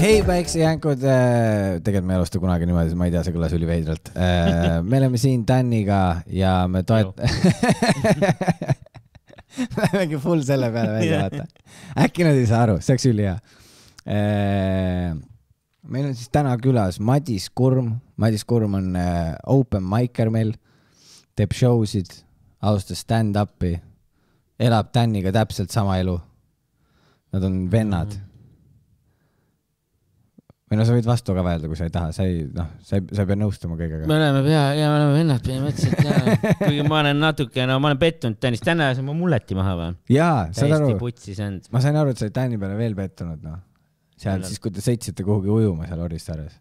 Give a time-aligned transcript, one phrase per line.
[0.00, 1.02] Hei päiksejänkud,
[1.84, 4.12] tegelikult me ei alusta kunagi niimoodi, ma ei tea, see kõlas üliveidralt.
[4.90, 6.00] me oleme siin Daniga
[6.32, 7.20] ja me toet-.
[9.76, 11.44] Lähemegi full selle peale välja, vaata.
[12.06, 13.36] äkki nad ei saa aru, see oleks ülihea.
[15.90, 17.94] meil on siis täna külas Madis Kurm.
[18.20, 20.54] Madis Kurm on äh, open micer meil,
[21.36, 22.12] teeb show sid,
[22.60, 23.78] alustas stand-up'i,
[24.60, 26.18] elab Daniga täpselt sama elu.
[27.32, 28.18] Nad on vennad mm.
[28.18, 28.30] -hmm
[30.70, 33.00] või no sa võid vastu ka vaielda, kui sa ei taha, sa ei, noh, sa
[33.00, 34.06] ei, sa ei pea nõustuma kõigega.
[34.06, 37.90] me oleme pea, ja me oleme vennad põhimõtteliselt ja kuigi ma olen natuke, no ma
[37.90, 39.88] olen pettunud Tõnis, täna ajasin ma mulleti maha või?
[40.14, 40.92] jaa, saad aru.
[40.92, 41.66] täiesti putsis olnud.
[41.74, 43.58] ma sain aru, et sa olid Tänni peale veel pettunud, noh.
[44.14, 44.52] seal Jälle.
[44.52, 46.54] siis, kui te sõitsite kuhugi ujuma seal Orissaares.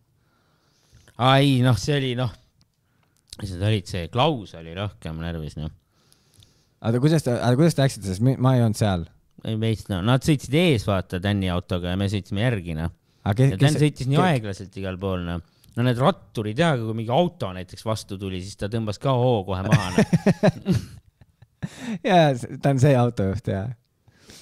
[1.21, 2.33] aa ei, noh, see oli, noh,
[3.43, 5.69] mis need olid, see Klaus oli rohkem närvis, noh.
[6.81, 9.05] Oota, kuidas te, kuidas te läksite, sest ma ei olnud seal.
[9.47, 12.93] ei veits, no nad sõitsid ees, vaata, Tänni autoga ja me sõitsime järgi, noh
[13.35, 15.41] Kes, ja Dan sõitis nii aeglaselt igal pool, noh.
[15.75, 19.43] no need ratturid ja, kui mingi auto näiteks vastu tuli, siis ta tõmbas ka hoo
[19.47, 20.77] kohe maha no.
[22.07, 22.21] ja
[22.63, 23.65] ta on see autojuht ja.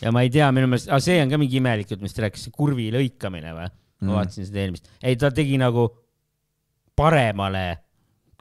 [0.03, 2.47] ja ma ei tea, minu meelest, see on ka mingi imelik jutt, mis ta rääkis,
[2.55, 3.67] kurvi lõikamine või?
[3.97, 4.13] ma mm.
[4.13, 5.89] vaatasin seda eelmist, ei ta tegi nagu
[6.97, 7.66] paremale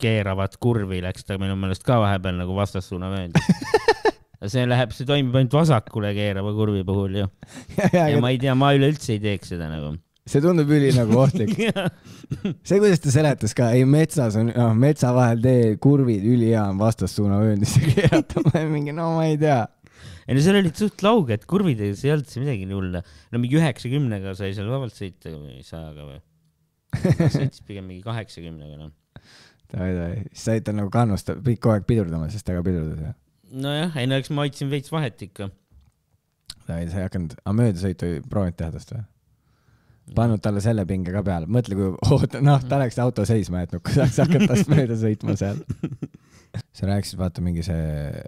[0.01, 3.47] keeravat kurvi läks ta minu meelest ka vahepeal nagu vastassuuna mööndis
[4.53, 7.29] see läheb, see toimib ainult vasakule keerava kurvi puhul ju.
[7.93, 9.95] ja, ja ma ei tea, ma üleüldse ei teeks seda nagu
[10.27, 11.55] see tundub üli nagu ohtlik
[12.67, 16.81] see, kuidas ta seletas ka, ei metsas on, noh, metsa vahel tee kurvid, ülihea on
[16.83, 19.61] vastassuuna vööndisse keerata, ma mingi, no ma ei tea.
[20.27, 23.05] ei no seal olid suht lauged kurvid, ei olnud midagi nii hulle.
[23.31, 26.23] no mingi üheksakümnega sai seal vabalt sõita või sajaga või?
[27.37, 28.95] sõitis pigem mingi kaheksakümnega, noh.
[29.77, 33.19] Davai, davai, siis said tal nagu kannust kogu aeg pidurdama, sest ta ka pidurdas, jah?
[33.67, 35.51] nojah, ei no eks ma hoidsin veits vahet ikka.
[36.65, 39.05] davai, sa ei hakanud, aga möödasõitu ei proovinud teha tast või?
[40.15, 43.83] pannud talle selle pinge ka peale, mõtle, kui oota, noh, ta oleks auto seisma jätnud,
[43.85, 45.59] kui saaks hakata tast mööda sõitma seal.
[46.77, 48.23] sa rääkisid, vaata mingi see,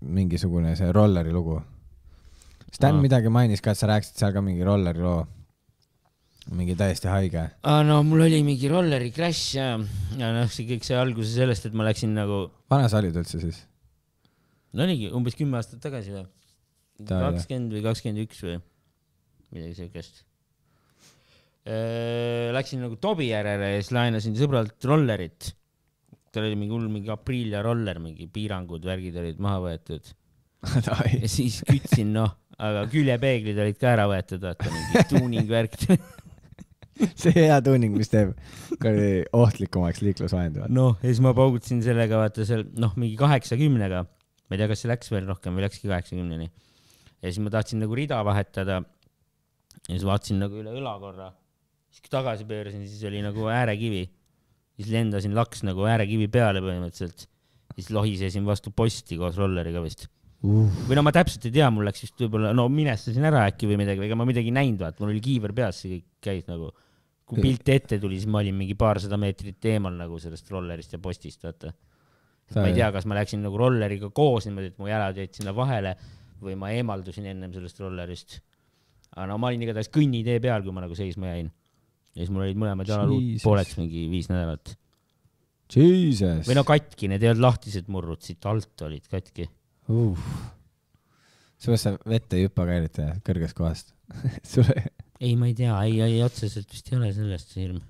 [0.00, 1.58] mingisugune see rolleri lugu.
[2.70, 5.24] Sten midagi mainis ka, et sa rääkisid seal ka mingi rolleri loo.
[6.54, 7.44] Mingi täiesti haige.
[7.88, 9.74] no mul oli mingi rolleri crash ja,
[10.18, 12.46] ja noh, see kõik sai alguse sellest, et ma läksin nagu.
[12.70, 13.60] vana sa olid üldse siis?
[14.72, 16.24] no oligi umbes kümme aastat tagasi või?
[17.08, 18.56] kakskümmend või kakskümmend üks või
[19.52, 20.24] midagi siukest
[22.54, 25.50] läksin nagu Tobi järele ja siis laenasin sõbralt rollerit.
[26.32, 30.08] tal oli mingi hull mingi Aprilia roller, mingi piirangud, värgid olid maha võetud
[31.20, 35.76] ja siis kütsin, noh, aga küljepeeglid olid ka ära võetud, vaata mingi tuuning värk
[37.20, 38.34] see hea tuuning, mis teeb
[38.76, 40.68] kuradi ohtlikumaks liiklusvahendu.
[40.72, 44.04] noh, ja siis ma paugutasin sellega, vaata seal, noh, mingi kaheksakümnega.
[44.04, 46.48] ma ei tea, kas see läks veel rohkem või läkski kaheksakümneni.
[47.18, 48.82] ja siis ma tahtsin nagu rida vahetada.
[49.84, 51.32] ja siis vaatasin nagu üle õla korra
[51.98, 54.06] siis kui tagasi pöörasin, siis oli nagu äärekivi.
[54.78, 57.26] siis lendasin laks nagu äärekivi peale põhimõtteliselt.
[57.74, 60.06] siis lohisesin vastu posti koos rolleriga vist
[60.42, 60.68] uh..
[60.88, 63.80] või no ma täpselt ei tea, mul läks vist võib-olla, no minestasin ära äkki või
[63.82, 66.70] midagi, ega ma midagi ei näinud, vaata, mul oli kiiver peas, see kõik käis nagu.
[67.28, 71.00] Kui pilt ette tuli, siis ma olin mingi paarsada meetrit eemal nagu sellest rollerist ja
[71.02, 71.72] postist, vaata.
[72.56, 75.52] ma ei tea, kas ma läksin nagu rolleriga koos niimoodi, et mu jalad jäid sinna
[75.56, 75.94] vahele
[76.40, 78.40] või ma eemaldusin ennem sellest rollerist.
[79.14, 81.50] aga no ma olin igatahes kõnnitee peal, kui ma nagu seisma jäin
[82.14, 84.74] ja siis mul olid mõlemad jalaluud pooleks mingi viis nädalat.
[85.68, 86.46] Jesus.
[86.48, 89.44] või no katki, need ei olnud lahtised murrud, siit alt olid katki
[89.92, 90.30] uh..
[91.60, 93.92] seepärast sa vette ei hüppa ka eriti kõrgest kohast
[94.54, 94.94] sulle ei,
[95.36, 97.80] ma ei tea, ei, ei otseselt vist ei ole sellest hirm.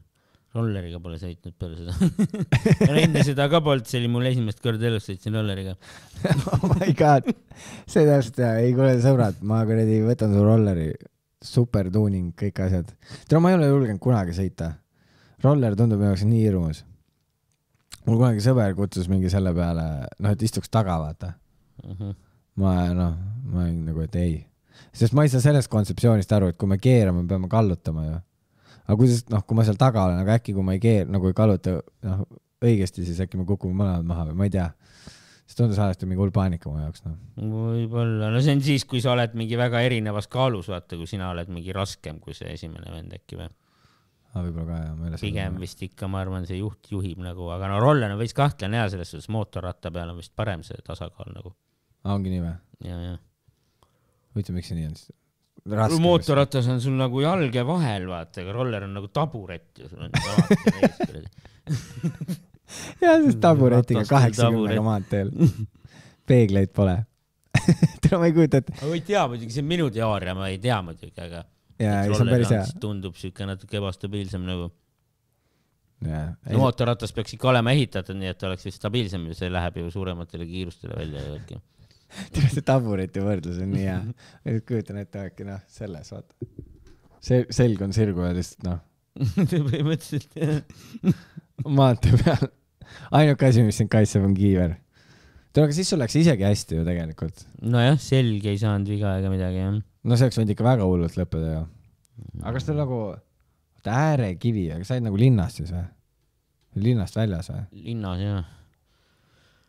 [0.58, 5.04] rolleriga pole sõitnud peale seda enne seda ka polnud, see oli mul esimest korda elus
[5.10, 5.76] sõitsin rolleriga
[6.54, 7.28] oh my god,
[7.84, 10.90] see täpselt ja, ei kuule sõbrad, ma kuradi võtan su rolleri
[11.44, 12.90] supertuuning, kõik asjad.
[13.28, 14.72] tead, ma ei ole julgenud kunagi sõita.
[15.44, 16.84] roller tundub minu jaoks nii hirmus.
[18.06, 21.34] mul kunagi sõber kutsus mingi selle peale, noh, et istuks taga, vaata
[21.84, 21.90] uh.
[21.92, 22.02] Mhm.
[22.02, 22.14] -huh.
[22.56, 23.14] ma noh,
[23.44, 24.46] ma olin nagu, et ei,
[24.92, 28.18] sest ma ei saa sellest kontseptsioonist aru, et kui me keerame, peame kallutama ju.
[28.88, 31.28] aga kuidas, noh, kui ma seal taga olen, aga äkki kui ma ei keer-, nagu
[31.28, 32.24] ei kalluta, noh,
[32.64, 34.68] õigesti, siis äkki me kukume mõlemad maha või ma ei tea.
[35.48, 37.14] see tundus alati mingi hull paanika mu jaoks noh.
[37.38, 41.30] võib-olla, no see on siis, kui sa oled mingi väga erinevas kaalus, vaata, kui sina
[41.30, 43.48] oled mingi raskem kui see esimene vend äkki või.
[44.32, 45.62] aga võib-olla ka jah, ma ei ole pigem.
[45.62, 48.90] vist ikka, ma arvan, see juht juhib nagu, aga no roller on veits kahtlane ja
[48.92, 51.54] selles suhtes mootorratta peal on vist parem see tasakaal nagu
[52.08, 52.54] ongi nii või?
[52.86, 53.16] ja, ja.
[54.34, 55.14] huvitav, miks see nii on siis?
[55.66, 56.00] raske.
[56.02, 60.14] mootorratas on sul nagu jalge vahel, vaata, aga roller on nagu taburet ja sul on
[60.22, 62.38] alati ees kuradi.
[63.02, 65.32] jah, sest taburetiga kaheksakümnega maanteel.
[66.28, 66.98] peegleid pole.
[68.02, 68.76] tere, ma ei kujuta ette.
[68.80, 71.44] ma ei tea muidugi, see on minu teooria, ma ei tea muidugi, aga.
[71.78, 72.66] jaa, ei see on päris hea.
[72.82, 74.70] tundub siuke natuke ebastabiilsem nagu.
[76.54, 80.46] mootorratas peaks ikka olema ehitatud nii, et ta oleks stabiilsem ja see läheb ju suurematele
[80.46, 81.60] kiirustele välja ju äkki.
[82.34, 84.00] tere, see tabureti võrdlus on nii hea.
[84.68, 86.50] kujutan ette äkki noh, selles vaata.
[87.24, 88.82] see selg on sirgu ja lihtsalt noh,
[89.70, 90.60] põhimõtteliselt jah.
[91.66, 92.50] maantee peal.
[93.18, 94.76] ainuke asi, mis sind kaitseb, on kiiver.
[95.52, 97.44] tule, aga siis sul läks isegi hästi ju tegelikult.
[97.76, 99.78] nojah, selg ei saanud viga ega midagi jah.
[99.78, 101.64] no see oleks võinud ikka väga hullult lõppeda ju.
[102.42, 105.84] aga kas teil nagu, oota äärekivi, aga sa olid nagu linnas siis või?
[106.88, 107.66] linnast väljas või?
[107.90, 108.54] linnas jah.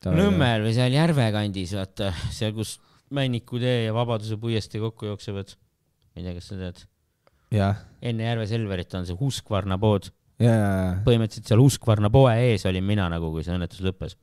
[0.07, 2.77] Nõmmel või seal järve kandis, vaata, seal, kus
[3.09, 5.55] Männiku tee ja Vabaduse puiestee kokku jooksevad.
[6.13, 6.83] ma ei tea, kas sa tead.
[8.01, 10.11] enne Järve Selverit on see Huskvarna pood.
[10.39, 14.15] põhimõtteliselt seal Huskvarna poe ees olin mina nagu, kui see õnnetus lõppes.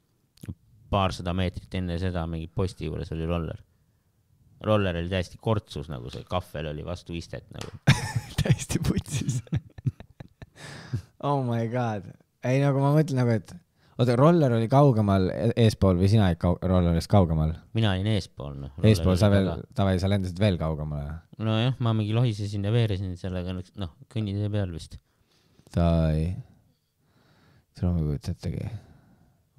[0.91, 3.59] paarsada meetrit enne seda mingi posti juures oli roller.
[4.63, 7.75] roller oli täiesti kortsus, nagu see kahvel oli vastu istet nagu.
[8.43, 9.43] täiesti putsis.
[11.29, 12.07] oh my god,
[12.47, 13.51] ei nagu ma mõtlen nagu, et
[13.97, 17.55] oota, roller oli kaugemal e- eespool või sina olid kau-, rollerist kaugemal?
[17.77, 18.73] mina olin eespool noh.
[18.85, 21.21] eespool sa veel, davai, sa lendasid veel kaugemale.
[21.43, 24.99] nojah, ma mingi lohisesin ja veeresin sellega, noh, kõnnitee peal vist.
[25.75, 26.35] davai.
[27.77, 28.69] seda ma ei kujuta ettegi.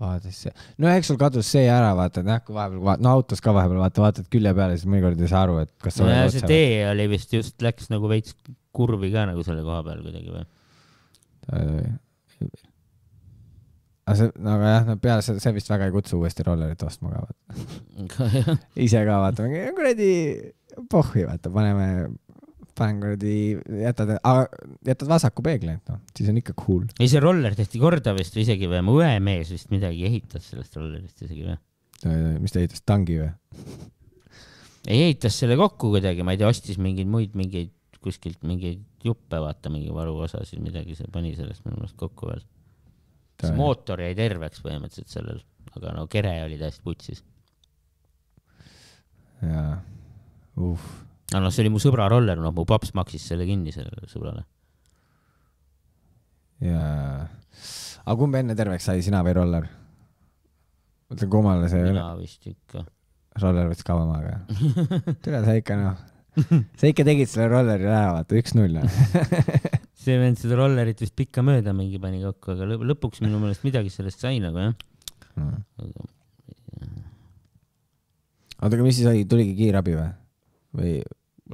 [0.04, 3.18] vaadates see, no eks sul kadus see ära, vaata, et jah, kui vahepeal vaat-, no
[3.18, 6.26] autos ka vahepeal vaata, vaatad külje peale, siis mõnikord ei saa aru, et kas nojah,
[6.28, 8.38] oled see tee oli vist just, läks nagu veits
[8.78, 10.46] kurvi ka nagu selle koha peal kuidagi või.
[14.08, 17.12] Aga see, aga jah, no peale seda, see vist väga ei kutsu uuesti rollerit ostma
[17.12, 18.56] ka, vaata.
[18.86, 20.12] ise ka vaata, kuradi
[20.92, 21.90] pohhi, vaata, paneme,
[22.78, 23.36] panen kuradi,
[23.84, 24.16] jätad,
[24.88, 26.88] jätad vasaku peegli, et noh, siis on ikka cool.
[27.02, 30.80] ei, see roller tehti korda vist või isegi või, mu õemees vist midagi ehitas sellest
[30.80, 31.60] rollerist isegi või.
[32.40, 33.32] mis ta ehitas, tangi või?
[34.88, 37.74] ei ehitas selle kokku kuidagi, ma ei tea, ostis mingeid muid mingeid
[38.08, 42.46] kuskilt mingeid juppe, vaata mingi varuosasid, midagi see pani sellest minu meelest kokku veel.
[43.42, 45.42] See mootor jäi terveks põhimõtteliselt sellel,
[45.76, 47.24] aga no kere oli täiesti putsis.
[49.46, 49.78] jaa,
[50.58, 50.86] uh,
[51.32, 54.46] aga noh, see oli mu sõbra roller, noh, mu paps maksis selle kinni sellele sõbrale.
[56.66, 57.28] jaa.
[58.04, 59.72] aga kumb enne terveks sai, sina või roller?
[61.08, 62.84] mõtlen, kummale see mina vist ikka.
[63.42, 64.40] roller võttis kauem aega.
[65.24, 66.06] tere, sa ikka noh,
[66.78, 68.82] sa ikka tegid selle rolleri ära, vaata, üks-null.
[70.08, 73.92] see vend seda rollerit vist pikkamööda mingi pani kokku, aga lõ- lõpuks minu meelest midagi
[73.94, 74.74] sellest sai nagu jah.
[78.58, 80.10] oota, aga mis siis oli, tuligi kiirabi või?
[80.78, 80.94] või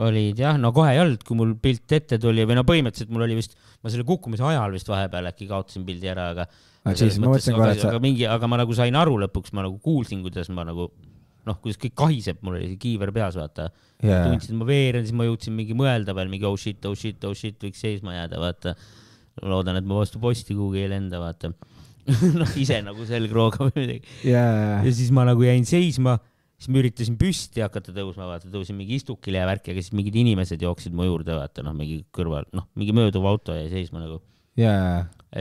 [0.07, 3.27] olid jah, no kohe ei olnud, kui mul pilt ette tuli või no põhimõtteliselt mul
[3.27, 3.53] oli vist,
[3.85, 6.47] ma selle kukkumise ajal vist vahepeal äkki kaotasin pildi ära, aga.
[6.83, 9.77] Aga mõtlesin korra, et sa- aga mingi, aga ma nagu sain aru lõpuks, ma nagu
[9.85, 10.89] kuulsin, kuidas ma nagu
[11.47, 13.69] noh, kuidas kõik kahiseb, mul oli see kiiver peas, vaata
[14.03, 16.97] jaa, tundsin, et ma veeren, siis ma jõudsin mingi mõelda veel mingi oh shit, oh
[16.97, 18.75] shit, oh shit, võiks seisma jääda, vaata.
[19.41, 21.53] loodan, et ma vastu posti kuhugi ei lenda, vaata.
[22.39, 24.13] noh, ise nagu selgrooga või midagi.
[24.27, 26.17] jaa, ja siis ma nagu jäin seisma,
[26.59, 30.19] siis ma üritasin püsti hakata tõusma, vaata, tõusin mingi istukile ja värki, aga siis mingid
[30.19, 34.21] inimesed jooksid mu juurde, vaata noh, mingi kõrval, noh, mingi mööduv auto jäi seisma nagu.
[34.59, 34.75] ja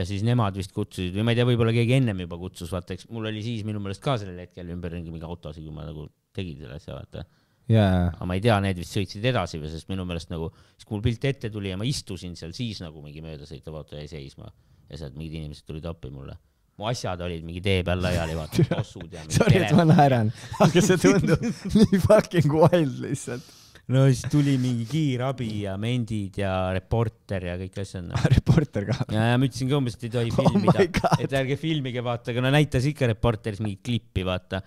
[0.07, 3.07] siis nemad vist kutsusid või ma ei tea, võib-olla keegi ennem juba kutsus, vaata, eks
[3.13, 6.57] mul oli siis minu meelest ka sellel hetkel ümberringi mingi autosid, kui ma nagu tegin
[6.63, 7.25] selle asja, vaata.
[7.71, 10.87] Jaa, aga ma ei tea, need vist sõitsid edasi või, sest minu meelest nagu, siis
[10.87, 14.09] kui mul pilt ette tuli ja ma istusin seal, siis nagu mingi möödasõitev auto jäi
[14.11, 14.49] seisma.
[14.89, 16.35] Ja sealt mingid inimesed tulid appi mulle.
[16.73, 20.31] mu asjad olid mingi tee peal laiali, vaata, tossud ja sorry, et ma naeran,
[20.65, 21.43] aga see tundub
[21.77, 23.45] nii fucking wild lihtsalt.
[23.91, 28.19] No siis tuli mingi kiirabi ja mendid ja reporter ja kõik asjad no.
[28.35, 28.99] reporter ka.
[29.11, 31.23] ja, ja ma ütlesin ka umbes, et ei tohi Oh filmida God.
[31.25, 34.61] et ärge filmige, vaata, aga no näitas ikka reporteris mingit klippi, vaata.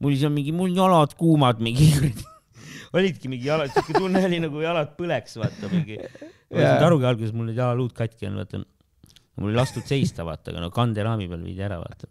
[0.00, 1.92] mul oli seal mingi, mul jalad kuumad, mingi
[2.96, 6.00] olidki mingi jalad, siuke tunne oli nagu jalad põleks, vaata mingi.
[6.00, 9.14] ma ei saanud arugi alguses, mul olid jalaluud katki olnud, vaata.
[9.38, 12.10] mul oli lastud seista, vaata, aga no kanderaami peal viidi ära, vaata.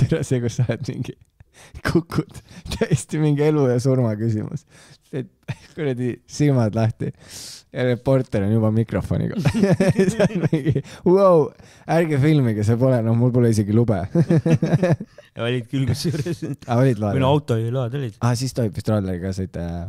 [0.00, 1.18] tere, see, kus sa oled mingi
[1.86, 2.40] kukud,
[2.74, 4.66] täiesti mingi elu ja surma küsimus.
[5.14, 5.30] Et
[5.76, 7.12] kuradi silmad lahti
[7.76, 9.36] ja reporter on juba mikrofoniga.
[10.12, 11.50] see on mingi, vau,
[11.96, 13.98] ärge filmige, see pole, noh, mul pole isegi lube.
[15.46, 16.42] olid küll kusjuures.
[16.66, 17.32] aa, olid või no load?
[17.34, 18.16] autojuhiload olid.
[18.22, 19.82] aa, siis tohib vist rolleriga sõita ja.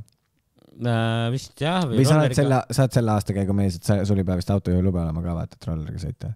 [1.33, 1.85] vist jah.
[1.87, 4.51] või sa oled selle, sa oled selle aastakäigu mees, et sa, sul ei pea vist
[4.53, 6.33] autojuhilube olema ka vaata, et rolleriga sõita.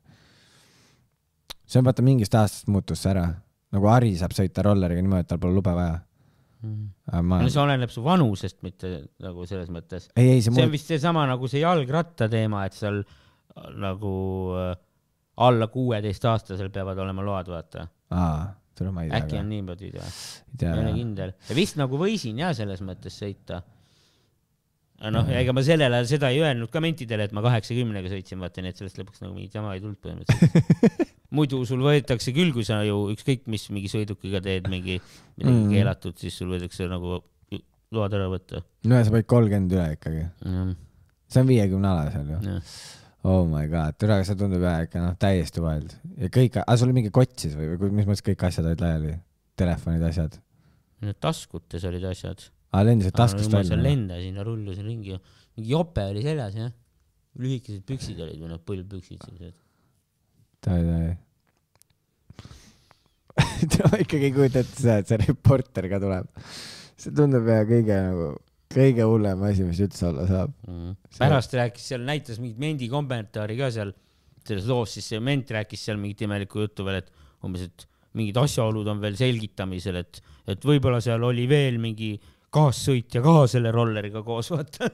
[1.65, 3.27] see on vaata mingist aastast muutus see ära,
[3.75, 5.99] nagu Ari saab sõita rolleriga niimoodi, et tal pole lube vaja.
[6.61, 8.91] ma, no see oleneb su vanusest, mitte
[9.23, 10.07] nagu selles mõttes.
[10.13, 14.13] see on muu, vist seesama nagu see jalgratta teema, et seal äh, nagu
[14.59, 14.73] äh,
[15.41, 17.87] alla kuueteistaastasel peavad olema load, vaata.
[19.17, 20.09] äkki on niimoodi või?
[20.61, 21.35] ei ole kindel.
[21.49, 23.61] ja vist nagu võisin jah, selles mõttes sõita.
[25.09, 28.61] noh, ega ma sellel ajal seda ei öelnud ka mentidele, et ma kaheksakümnega sõitsin, vaata,
[28.61, 31.07] nii et sellest lõpuks nagu mingit jama ei tulnud põhimõtteliselt.
[31.37, 35.09] muidu sul võetakse küll, kui sa ju ükskõik mis mingi sõidukiga teed mingi midagi
[35.41, 35.65] Mm.
[35.65, 35.73] mm.
[35.73, 37.19] keelatud, siis sul võetakse nagu
[37.95, 38.61] load ära võtta.
[38.87, 40.73] no ja sa panid kolmkümmend üle ikkagi, jah,
[41.31, 42.39] see on viiekümne ala seal ju.
[42.45, 42.75] jah.
[43.31, 46.89] oh my god, tule, see tundub jah ikka noh, täiesti wild ja kõik, aga sul
[46.89, 49.15] oli mingi kott siis või, või mis mõttes kõik asjad olid laiali,
[49.59, 50.37] telefonid, asjad?
[51.01, 52.43] Need taskutes olid asjad.
[52.71, 53.79] aa, lendasid taskust välja?
[53.79, 55.17] lendasin ja rullusin ringi.
[55.57, 56.71] mingi jope oli seljas jah.
[57.41, 59.57] lühikesed püksid olid või noh, põlvpüksid sellised.
[60.67, 61.17] oi.
[63.91, 66.31] ma ikkagi ei kujuta ette seda, et see reporter ka tuleb.
[66.99, 68.31] see tundub jah kõige nagu,
[68.71, 70.55] kõige hullem asi, mis üldse olla saab.
[70.67, 70.97] mm..
[71.19, 73.93] pärast rääkis seal, näitas mingit Mendi kommentaari ka seal
[74.47, 77.11] selles loos, siis see Ment rääkis seal mingit imelikku juttu veel, et
[77.45, 77.87] umbes, et
[78.17, 82.15] mingid asjaolud on veel selgitamisel, et, et võib-olla seal oli veel mingi
[82.51, 84.89] kaassõitja ka selle rolleriga koos, vaata.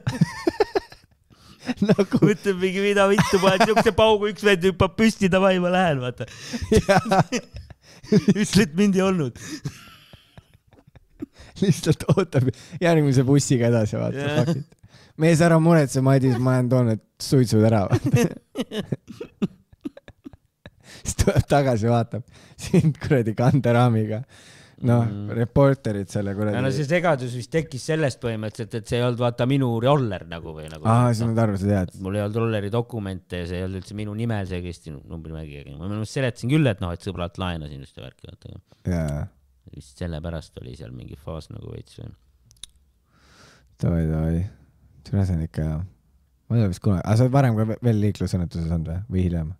[1.88, 6.00] nagu mõtleb mingi, mida vittu, paned siukse paugu, üks vend hüppab püsti, davai, ma lähen,
[6.04, 6.28] vaata.
[8.40, 9.42] ütle, et mind ei olnud.
[11.62, 12.50] lihtsalt ootab
[12.82, 14.36] järgmise bussiga edasi, vaata Jah.
[14.38, 14.66] fuck it.
[15.18, 17.82] mees, ära muretse, Madis, ma olen toonud suitsud ära.
[21.02, 22.22] siis tuleb tagasi, vaatab
[22.58, 24.22] sind kuradi kanderaamiga.
[24.86, 26.84] Noh Mm., reporterid selle ja no kuradi see.
[26.86, 30.86] segadus vist tekkis sellest põhimõtteliselt, et see ei olnud vaata minu roller nagu või nagu.
[30.86, 33.80] aa, siis nad arvasid jah, et mul ei olnud rolleri dokumente ja see ei olnud
[33.80, 35.74] üldse minu nimel, see käis numbrimärgiga.
[35.74, 38.60] ma minu meelest seletasin küll, et noh, et sõbralt laenasin ja värki, vaata.
[38.92, 39.22] jaa,
[39.74, 42.12] vist sellepärast oli seal mingi faas nagu veits või.
[43.82, 44.44] davai, davai.
[45.08, 45.66] tule, see on ikka,
[46.48, 49.00] ma ei tea vist kunagi, aga sa oled varem ka ve- veel liiklusõnnetuses olnud või,
[49.10, 49.50] või hiljem?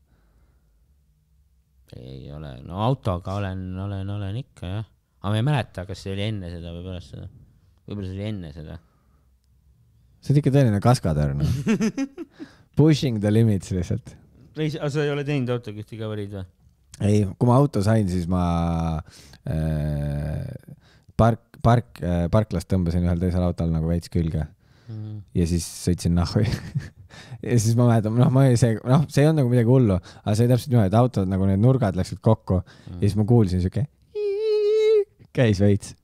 [1.96, 4.86] ei ole, no autoga olen, olen, olen ikka jah.
[5.18, 7.26] Aga ma ei mäleta, kas see oli enne seda või pärast seda.
[7.88, 8.78] võib-olla see oli enne seda.
[10.20, 11.56] sa oled ikka tõeline kaskadör, noh.
[12.78, 14.14] Pushing the limits lihtsalt.
[14.58, 16.44] ei, sa ei ole teinud autoga ühtegi avariid või?
[17.08, 18.44] ei, kui ma auto sain, siis ma
[19.46, 20.46] äh,
[21.18, 24.46] park, park äh,, parklast tõmbasin ühel teisel autol nagu veits külge
[25.36, 26.42] ja siis sõitsin nahhu
[27.48, 29.98] ja siis ma mäletan, noh, ma olin see, noh, see ei olnud nagu midagi hullu,
[29.98, 33.26] aga see oli täpselt niimoodi, et autod nagu need nurgad läksid kokku ja siis ma
[33.28, 33.84] kuulsin siuke
[35.36, 35.94] käis veits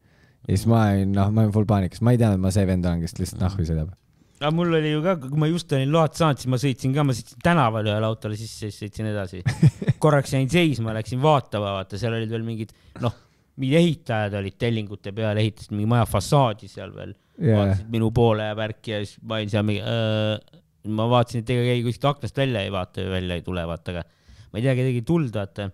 [0.45, 2.87] ja siis ma olin, noh, ma olin full paanikas, ma ei teadnud, ma see vend
[2.89, 3.93] olen, kes lihtsalt nahhu sõidab.
[4.41, 7.05] aga mul oli ju ka, kui ma just olin load saanud, siis ma sõitsin ka,
[7.07, 9.41] ma sõitsin tänaval ühele autole sisse, siis sõitsin edasi.
[10.05, 13.15] korraks jäin seisma, läksin vaatama, vaata, seal olid veel mingid, noh,
[13.61, 17.55] mingid ehitajad olid tellingute peal, ehitasid mingi maja fassaadi seal veel Jaa.
[17.57, 20.61] vaatasid minu poole ja värki ja siis ma olin seal mingi äh,,
[20.93, 24.05] ma vaatasin, et ega keegi kuskilt aknast välja ei vaata välja ei tule, vaata, aga
[24.51, 25.71] ma ei tea, kedagi ei tulnud, vaata.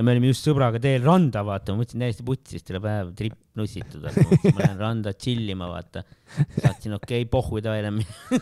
[0.00, 3.36] Ja me olime just sõbraga teel randa, vaata, ma mõtlesin täiesti putsis, terve päev tripp
[3.60, 6.02] nussitud, ma lähen randa chill ima, vaata.
[6.54, 8.40] saatsin okei okay,, pohhu davai lähen minema.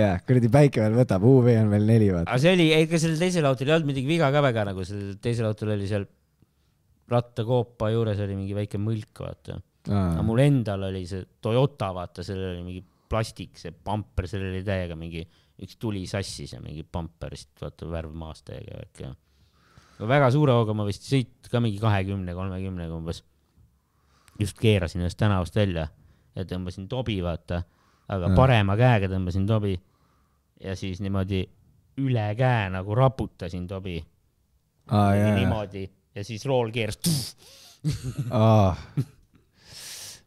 [0.00, 2.26] jaa, kuradi päike veel võtab, UV on veel neli, vaata.
[2.32, 5.20] aga see oli, ega sellel teisel autol ei olnud midagi viga ka väga nagu, sellel
[5.22, 6.08] teisel autol oli seal
[7.14, 9.60] rattakoopa juures oli mingi väike mõlk, vaata.
[9.86, 14.64] aga mul endal oli see Toyota, vaata, sellel oli mingi plastik, see pamper, sellel oli
[14.66, 15.22] täiega mingi,
[15.62, 19.12] üks tuli sassis ja mingi pamperist, vaata, värv maas täiega värk ja.
[20.00, 23.22] Väga suure hooga ma vist sõit ka mingi kahekümne, kolmekümnega umbes.
[24.38, 25.86] just keerasin ühest tänavast välja
[26.36, 27.62] ja tõmbasin tobi, vaata,
[28.08, 28.34] aga Ja.
[28.36, 29.80] parema käega tõmbasin tobi
[30.60, 31.46] ja siis niimoodi
[31.98, 34.04] üle käe nagu raputasin tobi
[35.16, 36.98] jaa, niimoodi ja siis rool keeras.
[38.30, 38.76] aa.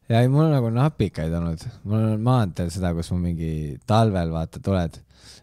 [0.10, 3.52] Ja ei, mul on nagu napikaid olnud, mul on maanteel seda, kus ma mingi
[3.90, 4.98] talvel vaata tuled,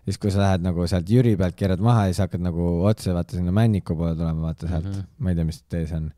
[0.04, 3.14] siis kui sa lähed nagu sealt Jüri pealt keerad maha ja siis hakkad nagu otse
[3.14, 4.92] vaata sinna Männiku poole tulema, vaata sealt mm.
[4.92, 5.10] -hmm.
[5.18, 6.12] ma ei tea, mis tee see on.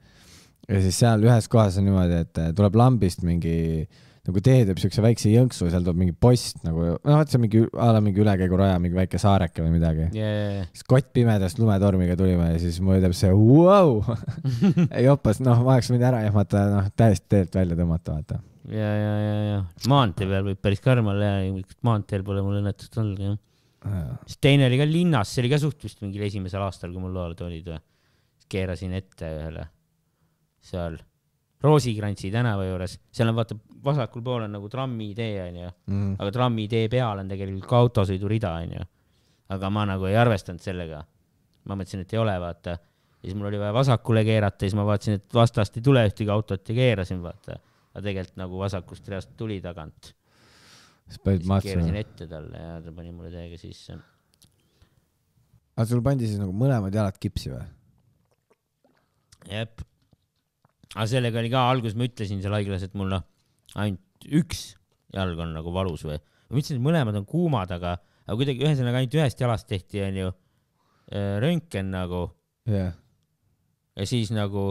[0.68, 3.88] ja siis seal ühes kohas on niimoodi, et tuleb lambist mingi
[4.28, 7.62] nagu tee teeb siukse väikse jõnksu, seal tuleb mingi post nagu, no vot see mingi
[7.80, 10.10] a la mingi ülekäiguraja, mingi väike saareke või midagi.
[10.16, 10.66] yeah..
[10.74, 14.02] siis kott pimedast lumetormiga tulime ja siis mul teeb see vau,
[15.08, 18.40] jopas, noh, ma oleks võinud ära ehmata, noh, täiesti teelt välja tõmmata, vaata.
[18.68, 19.58] ja, ja, ja, ja
[19.88, 23.40] maantee peal võib päris karmal jääda, maanteel pole mul õnnetust olnud jah.
[24.28, 27.16] siis teine oli ka linnas, see oli ka suht vist mingil esimesel aastal, kui mul
[27.16, 27.80] load olid või.
[28.48, 29.70] keerasin ette ühele
[30.68, 31.00] seal
[31.64, 36.16] Roosikrantsi tänava juures, seal on vaata vasakul pool on nagu trammitee onju, Mm.
[36.18, 38.84] aga trammitee peal on tegelikult ka autosõidurida onju.
[39.48, 41.04] aga ma nagu ei arvestanud sellega.
[41.64, 42.70] ma mõtlesin, et ei ole, vaata.
[42.70, 46.30] ja siis mul oli vaja vasakule keerata, siis ma vaatasin, et vastast ei tule ühtegi
[46.30, 47.58] autot ja keerasin, vaata.
[47.94, 50.14] aga tegelikult nagu vasakust reast tuli tagant.
[51.08, 52.00] siis panid siis keerasin matsu.
[52.00, 53.98] ette talle ja ta pani mulle täiega sisse.
[55.76, 57.64] aga sul pandi siis nagu mõlemad jalad kipsi või?
[59.48, 59.82] jep.
[60.94, 63.24] aga sellega oli ka, alguses ma ütlesin seal haiglas, et mul noh,
[63.78, 64.72] ainult üks
[65.14, 66.18] jalg on nagu valus või.
[66.48, 70.32] ma ütlesin, et mõlemad on kuumad, aga, aga kuidagi ühesõnaga ainult ühest jalast tehti, onju,
[71.44, 72.26] röntgen nagu
[72.68, 72.92] jah.
[73.96, 74.70] ja siis nagu,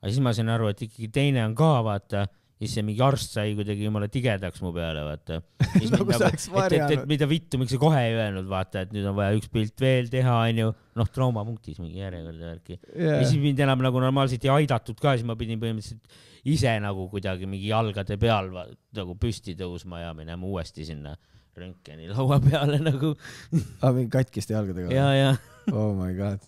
[0.00, 3.34] aga siis ma sain aru, et ikkagi teine on ka, vaata, siis see mingi arst
[3.36, 5.40] sai kuidagi jumala tigedaks mu peale, vaata.
[5.92, 7.08] Nagu sa oleks et, et, et varjanud.
[7.10, 10.08] mida vittu, miks sa kohe ei öelnud, vaata, et nüüd on vaja üks pilt veel
[10.12, 12.80] teha, onju, noh, traumapunktis mingi järjekorda värki.
[12.96, 17.08] ja siis mind enam nagu normaalselt ei aidatud ka, siis ma pidin põhimõtteliselt ise nagu
[17.12, 18.52] kuidagi mingi jalgade peal
[18.96, 21.16] nagu püsti tõusma ja minema uuesti sinna
[21.56, 25.32] röntgeni laua peale nagu aa, mingi katkiste jalgadega ja, ja,
[25.72, 26.44] oh my god.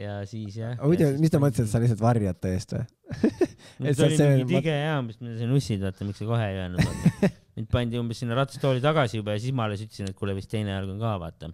[0.00, 0.76] Ja siis jah.
[0.82, 2.84] muidu, mis ta mõtles, et sa lihtsalt varjad ta eest või?
[3.88, 6.48] et sa- oli see- mingi tige hea, mis ma sain ussid, vaata, miks sa kohe
[6.50, 10.18] ei öelnud, mind pandi umbes sinna ratstooli tagasi juba ja siis ma alles ütlesin, et
[10.18, 11.50] kuule, vist teine jalg on ka, vaata.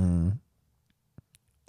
[0.00, 0.34] mm..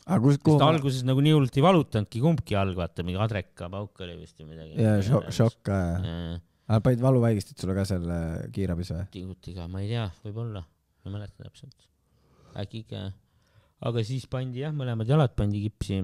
[0.08, 0.60] aga kus, kuhu?
[0.70, 4.53] alguses nagu nii hullult ei valutanudki kumbki jalg, vaata, mingi adreka pauk oli vist või
[4.56, 4.77] midagi.
[4.79, 6.36] ja šokk, šokk ka jah.
[6.70, 8.08] aga panid valuvaigistit sulle ka seal
[8.56, 9.08] kiirabis või?
[9.20, 11.89] tigutiga, ma ei tea, võib-olla, ma ei mäleta täpselt.
[12.56, 13.18] äkki ikka jah.
[13.88, 16.02] Aga siis pandi jah, mõlemad jalad pandi kipsi.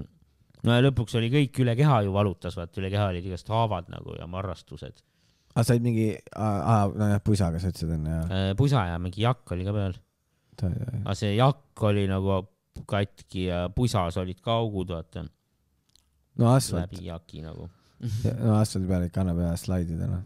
[0.65, 3.91] no ja lõpuks oli kõik üle keha ju valutas, vaata üle keha olid igast haavad
[3.91, 5.03] nagu ja marrastused.
[5.55, 8.51] aa, said mingi, aa, nojah, pusaga sa ütlesid enne jah?
[8.59, 9.97] pusa ja mingi jakk oli ka peal.
[10.65, 12.43] aga see jakk oli nagu
[12.87, 15.25] katki ja pusas olid ka augud, vaata,
[16.39, 17.69] no asfalt, läbi jaki nagu.
[18.45, 20.23] no asfaldi peal ikka annab hea slaidida noh.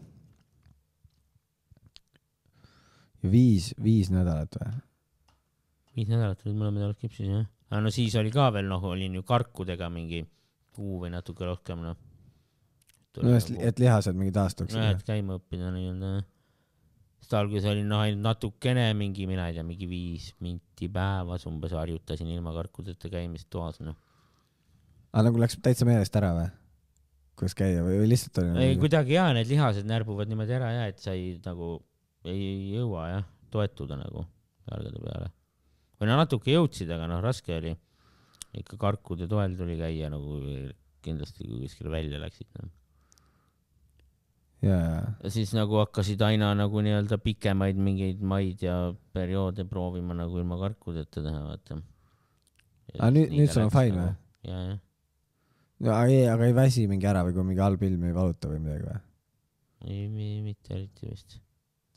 [3.34, 4.78] viis, viis nädalat või?
[6.00, 7.46] Viis nädalat olid mõlemad jalad kipsis jah.
[7.70, 10.24] aga no siis oli ka veel noh, olin ju karkudega mingi
[10.76, 11.96] kuu või natuke rohkem noh.
[13.20, 15.06] no et, et lihased mingi taastuksid nojah, et?
[15.06, 16.28] käima õppida nii-öelda jah.
[17.20, 21.74] sest alguses olin noh, ainult natukene mingi, mina ei tea, mingi viis minti päevas umbes
[21.76, 23.98] harjutasin ilma karkudeta käimist toas noh.
[25.12, 26.48] aga nagu läks täitsa meelest ära või?
[27.40, 28.82] kuidas käia või, või lihtsalt oli ei nagu...
[28.84, 31.78] kuidagi jaa, need lihased närbuvad niimoodi ära ja et sa ei nagu
[32.28, 34.24] ei jõua jah toetuda nagu
[34.70, 35.30] jalgade peale.
[36.00, 37.76] Või no natuke jõudsid, aga noh, raske oli.
[38.56, 40.40] ikka karkude toel tuli käia nagu
[41.04, 42.68] kindlasti, kui kuskile välja läksid no..
[44.66, 44.78] ja,
[45.20, 48.76] ja, siis nagu hakkasid aina nagu nii-öelda pikemaid mingeid maid ja
[49.14, 51.80] perioode proovima nagu ilma karkudeta teha, vaata.
[52.96, 54.16] Aga nüüd- nüüd sul on fine või??
[54.48, 54.82] ja, jah.
[55.86, 58.50] no aga ei, aga ei väsi mingi ära või kui mingi halb ilm ei valuta
[58.50, 59.00] või midagi või?
[59.86, 61.40] ei, ei, mitte eriti vist.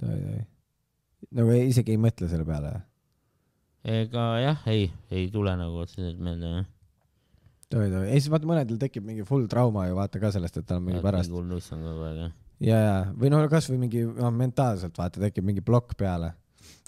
[0.04, 2.90] nagu ei, isegi ei mõtle selle peale või?
[3.84, 6.68] Ega jah, ei, ei tule nagu otseselt meelde jah.
[7.76, 10.68] oi, oi, ei siis vaata mõnedel tekib mingi full trauma ju vaata ka sellest, et
[10.70, 12.38] tal on mingi pärast hull nuss on kogu aeg jah.
[12.64, 16.32] ja, ja või no kasvõi mingi noh, mentaalselt vaata tekib mingi plokk peale.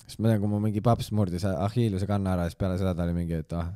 [0.05, 3.03] sest ma tean, kui mu mingi paps murdis Achilleuse kanna ära, siis peale seda ta
[3.03, 3.73] oli mingi, et ah,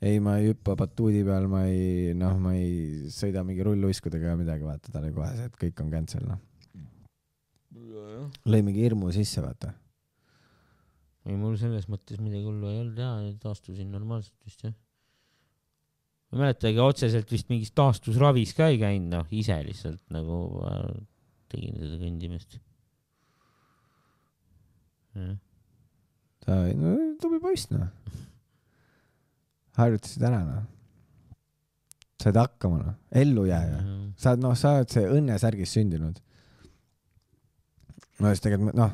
[0.00, 4.40] ei, ma ei hüppa batuudi peal, ma ei, noh, ma ei sõida mingi rulluiskudega ja
[4.40, 6.42] midagi, vaata, ta oli kohe see, et kõik on cancel, noh.
[8.42, 9.76] lõi mingi hirmu sisse, vaata.
[11.24, 14.74] ei, mul selles mõttes midagi hullu ei olnud ja taastusin normaalselt vist jah.
[16.28, 20.92] ma ei mäletagi otseselt vist mingis taastusravis ka ei käinud, noh ise lihtsalt nagu äh,
[21.54, 22.58] tegin seda kõndimist.
[26.44, 27.88] ta, no tubli poiss, noh.
[29.78, 30.66] harjutasid ära, noh.
[32.20, 33.80] said hakkama, noh, ellujääja.
[34.18, 36.20] sa oled, noh, sa oled see õnnesärgis sündinud.
[38.20, 38.92] no siis tegelikult, noh,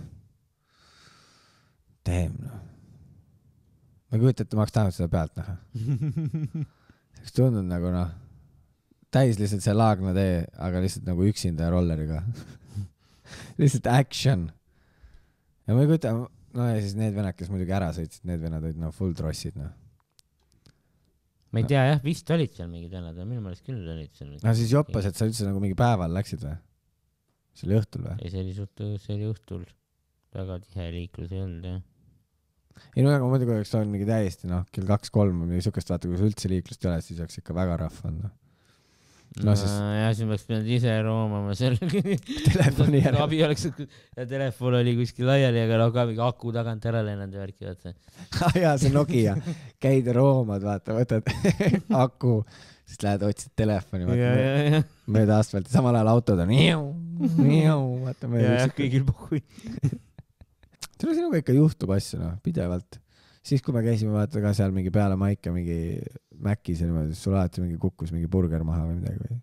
[2.11, 2.59] damn, noh.
[4.11, 5.57] ma ei kujuta ette, ma oleks tahtnud seda pealt näha.
[7.21, 8.11] see oleks tundunud nagu noh,
[9.15, 12.23] täis lihtsalt see Laagna tee, aga lihtsalt nagu üksinda ja rolleriga.
[13.63, 14.49] lihtsalt action.
[15.67, 16.15] ja ma ei kujuta,
[16.57, 19.59] no ja siis need vennad, kes muidugi ära sõitsid, need vennad olid noh, full trossid,
[19.61, 19.71] noh.
[21.51, 24.35] ma ei tea jah, vist olid seal mingid vennad, minu meelest küll olid seal.
[24.43, 26.57] no siis joppas, et sa üldse nagu mingi päeval läksid või?
[27.55, 28.17] see oli õhtul või?
[28.19, 29.65] ei, see oli suht, see oli õhtul.
[30.35, 31.81] väga tihe liiklus ei olnud jah.
[32.97, 36.11] Ei no aga muidugi oleks olnud mingi täiesti noh, kell kaks-kolm või midagi siukest, vaata
[36.11, 38.31] kui sul üldse liiklust ei ole, siis oleks ikka väga rahv olnud.
[39.39, 41.77] No no siis- jah, siis oleks pidanud ise roomama seal.
[42.49, 43.21] telefoni järele.
[43.23, 43.69] abi oleks,
[44.17, 47.69] ja telefon oli kuskil laiali, aga noh, ka mingi aku tagant ära lennanud ja värki,
[47.69, 47.95] vaata.
[48.49, 49.37] ah jaa, see Nokia,
[49.83, 51.31] käid roomad, vaata, võtad
[52.05, 52.41] aku,
[52.91, 54.83] siis lähed otsid telefoni, vaata
[55.15, 56.55] mööda asfalti, samal ajal autod on
[58.09, 58.71] vaata mööda ja.
[58.75, 59.45] kõigil puhhui.
[61.01, 63.01] Tule sinuga ikka juhtub asju noh, pidevalt.
[63.47, 66.01] siis, kui me käisime vaata ka seal mingi peale maika mingi
[66.41, 69.41] Macis ja niimoodi, siis sul alati mingi kukkus mingi burger maha või midagi või.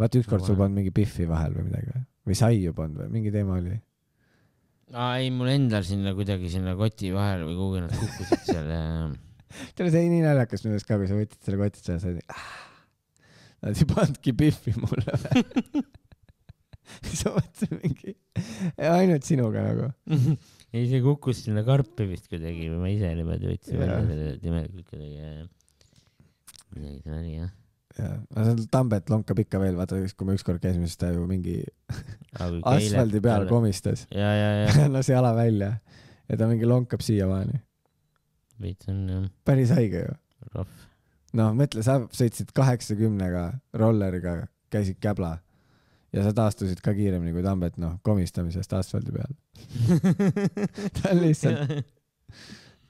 [0.00, 3.34] vaata ükskord sul polnud mingi Biffi vahel või midagi või, või saiu polnud või mingi
[3.34, 3.78] teema oli.
[4.94, 8.82] aa, ei, mul endal sinna kuidagi sinna koti vahele või kuhugi nad kukkusid seal ja
[9.74, 12.12] tead, see oli nii naljakas minu arust ka, kui sa võtsid selle kotid seal, sa
[12.14, 12.50] olid ah,.
[13.60, 15.18] Nad ei pannudki Biffi mulle
[16.90, 18.14] ma mõtlesin mingi,
[18.82, 19.90] ainult sinuga nagu.
[20.74, 24.92] ei, see kukkus sinna karpi vist kuidagi või ma ise niimoodi võtsin välja selle timelikult
[24.92, 25.32] kuidagi ja
[26.76, 27.50] midagi seal oli jah.
[27.98, 31.26] ja, aga seal Tambet lonkab ikka veel, vaata, kui me ükskord käisime, siis ta ju
[31.30, 31.58] mingi
[32.74, 33.48] asfaldi peal.
[33.50, 35.74] komistas, ja, ja, ja lasi jala välja
[36.30, 37.58] ja ta mingi lonkab siiamaani.
[38.62, 40.16] veits on jah päris haige ju.
[40.54, 40.80] rohv.
[41.40, 43.46] noh, mõtle, sa sõitsid kaheksakümnega
[43.82, 45.38] rolleriga, käisid käbla
[46.12, 49.32] ja sa taastusid ka kiiremini kui Tambet, noh, komistamisest asfaldi peal.
[50.96, 51.76] ta on lihtsalt,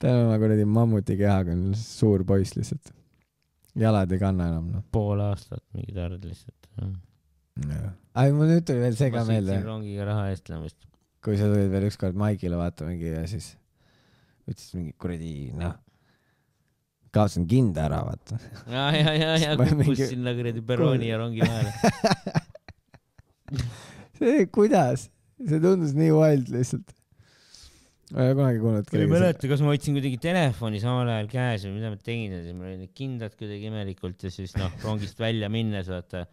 [0.00, 2.94] ta on oma kuradi mammuti kehaga, on suur poiss lihtsalt.
[3.80, 4.84] jalad ei kanna enam, noh.
[4.92, 6.70] pool aastat mingi tard lihtsalt.
[8.14, 10.76] aga mul nüüd tuli veel see ka ma meelde sõitsin, rongiga raha eest lamast.
[11.24, 13.52] kui sa tulid veel ükskord Maigile vaata mingi ja siis
[14.48, 15.74] ütlesid mingi kuradi noh,
[17.12, 18.38] kaotasin kinda ära vaata.
[18.72, 21.74] ja, ja, ja, ja Ma kukkus mingi- sinna kuradi perrooni ja rongi vahele.
[24.20, 25.08] see, kuidas,
[25.40, 26.96] see tundus nii wild lihtsalt.
[28.10, 31.30] ma ei ole kunagi kuulnud ma ei mäleta, kas ma hoidsin kuidagi telefoni samal ajal
[31.30, 34.56] käes või mida ma tegin ja siis mul olid need kindad kuidagi imelikult ja siis
[34.58, 36.26] noh, rongist välja minnes vaata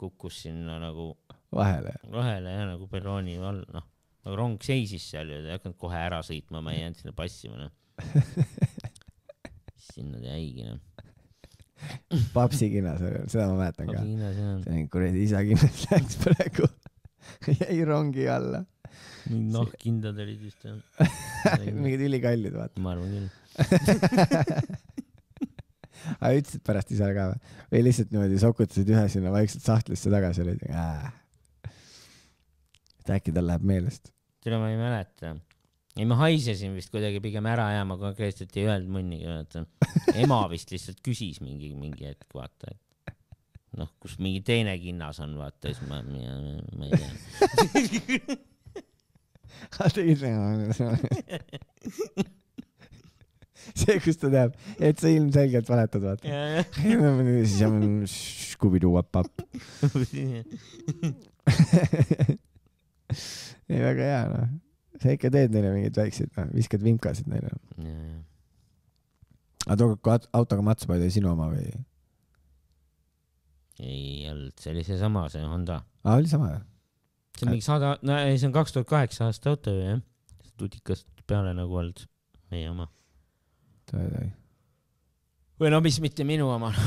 [0.00, 1.12] kukkus sinna nagu
[1.54, 1.94] vahele.
[2.10, 3.86] vahele ja nagu perrooni all, noh,
[4.24, 7.14] aga rong seisis seal ju, ta ei hakanud kohe ära sõitma, ma ei jäänud sinna
[7.16, 7.72] passima, noh.
[9.90, 10.80] sinna ta jäigi, noh.
[12.34, 14.00] Papsi oli, seda ma mäletan ka.
[14.66, 16.64] See kuradi isa kinnas läks praegu,
[17.48, 18.60] jäi rongi alla.
[19.30, 20.76] mingid nahkkindad olid vist jah.
[21.84, 22.76] mingid ülikallid vaata.
[22.82, 23.28] ma arvan küll.
[26.20, 27.38] aga ütlesid pärast isale ka või?
[27.74, 31.06] või lihtsalt niimoodi sokutasid ühe sinna vaikselt sahtlisse tagasi, olid äh..
[33.02, 34.04] et äkki tal läheb meelest.
[34.44, 35.26] seda ma ei mäleta.
[35.98, 39.58] ei, ma haisesin vist kuidagi pigem ära ja ma konkreetselt ei öelnud mõnigi, vaata.
[40.14, 42.80] ema vist lihtsalt küsis mingi, mingi hetk, vaata, et
[43.80, 46.20] noh, kus mingi teine kinnas on, vaata, siis ma, ma,
[46.78, 47.10] ma ei tea.
[49.96, 50.20] tegid
[53.74, 56.28] see, kus ta teab, et sa ilmselgelt valetad, vaata.
[57.44, 59.32] siis on Scooby-Doo up-up.
[63.70, 64.46] ei, väga hea, noh.
[65.00, 67.52] Sa ikka teed neile mingeid väikseid, noh, viskad vimkasid neile.
[69.66, 71.70] aga aut- autoga matsu panid, oli sinu oma või?
[73.80, 75.80] ei olnud, see oli seesama, see Honda.
[76.04, 76.60] aa, oli sama ju?
[77.38, 80.00] see on mingi sada, no ei, see on kaks tuhat kaheksa aasta auto ju jah.
[80.60, 81.98] tutikast peale nagu olnud,
[82.52, 82.86] meie oma.
[85.60, 86.70] või no mis mitte minu oma.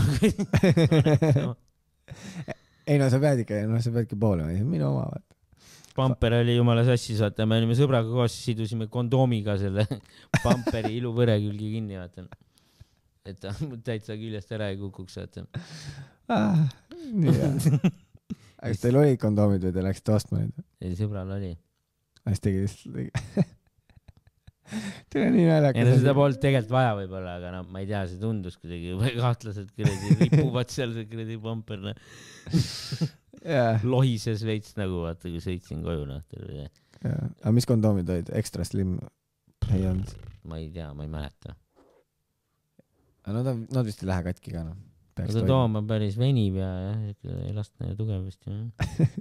[2.90, 5.32] ei no sa pead ikka, noh, sa peadki on minu oma, vaata.
[5.98, 9.86] Pamper oli jumala sassis, vaata, me olime sõbraga koos, sidusime kondoomiga selle
[10.46, 12.26] pamperi iluvõre külge kinni, vaata.
[13.30, 13.54] et ta
[13.90, 15.46] täitsa küljest ära ei kukuks, vaata.
[16.34, 16.66] Ah,
[17.12, 17.52] nii hea.
[18.64, 20.56] kas teil olid kondoomid või te läksite ostma neid?
[20.82, 21.56] ei, sõbral oli.
[22.30, 23.52] siis tegi lihtsalt.
[25.12, 26.14] Teil on nii ei no naljakas seda.
[26.18, 30.16] polnud tegelikult vaja võib-olla, aga noh, ma ei tea, see tundus kuidagi jube kahtlaselt kuradi
[30.22, 32.00] ripuvad seal see kuradi pamper, noh.
[33.48, 36.70] jaa, lohises veits nagu vaata, kui sõitsin koju, noh, terve tee.
[37.04, 37.28] jaa.
[37.42, 38.32] aga mis kondoomid olid?
[38.40, 38.98] Extra slim?
[39.72, 40.16] ei olnud.
[40.50, 41.56] ma ei tea, ma ei mäleta.
[43.24, 44.80] aga nad on, nad vist ei lähe katki ka noh.
[45.24, 47.04] aga Tooma päris venib ja jah,
[47.52, 49.14] elastne ja tugev vist jah.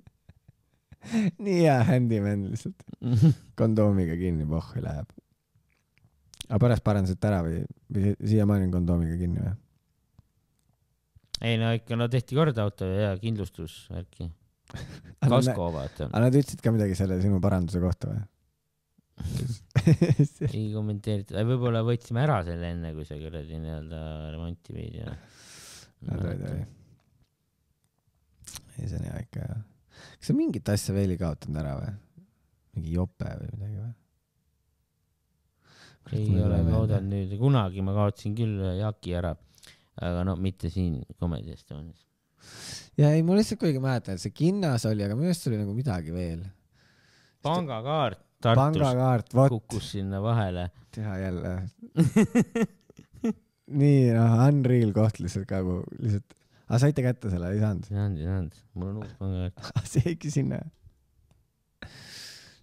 [1.43, 2.87] nii hea handyman lihtsalt.
[3.61, 5.11] kondoomiga kinni, pohhu läheb.
[6.49, 9.55] aga pärast parandasite ära või, või si- siiamaani on kondoomiga kinni või?
[11.43, 14.29] Ei no ikka, no tehti korda auto ja kindlustus, värki.
[15.21, 16.09] kasko vaata.
[16.11, 18.23] aga nad ütlesid ka midagi selle sinu paranduse kohta või?
[20.57, 23.99] ei kommenteeritud, võib-olla võtsime ära selle enne, kui sa kuradi nii-öelda
[24.33, 25.17] remonti viidi ja.
[28.79, 29.61] ei, see on hea ikka jah.
[30.17, 31.93] kas sa mingit asja veel ei kaotanud ära või?
[32.77, 33.93] mingi jope või midagi või?
[36.19, 39.37] ei ole kaotanud nüüd, kunagi ma kaotasin küll jaki ära,
[40.01, 42.07] aga no mitte siin Comedy Estonias.
[42.99, 45.77] ja ei, ma lihtsalt kuidagi mäletan, et see kinnas oli, aga minu arust oli nagu
[45.77, 46.45] midagi veel.
[47.45, 50.71] pangakaart Tartus pangakaart, kukkus sinna vahele.
[50.95, 51.51] teha jälle.
[53.81, 56.35] nii noh, unreal koht lihtsalt ka, kui lihtsalt,
[56.67, 57.87] aga saite kätte selle, ei saanud?
[57.87, 59.87] ei saanud, ei saanud, mul on uus pangakaart.
[59.93, 60.59] see jäigi sinna.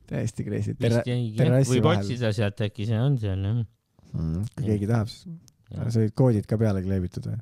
[0.09, 0.75] täiesti crazy.
[0.75, 2.03] vist jäigi jah, terrassi võib vahel.
[2.03, 3.63] otsida sealt, äkki see on seal jah.
[4.11, 5.39] Mm, kui keegi tahab, siis
[5.69, 5.89] Jah.
[5.93, 7.39] sa olid koodid ka peale kleebitud või?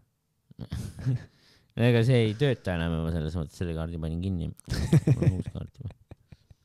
[1.87, 4.49] ega see ei tööta enam, ma selles mõttes selle kaardi panin kinni.
[4.49, 5.93] mul on uus kaart juba.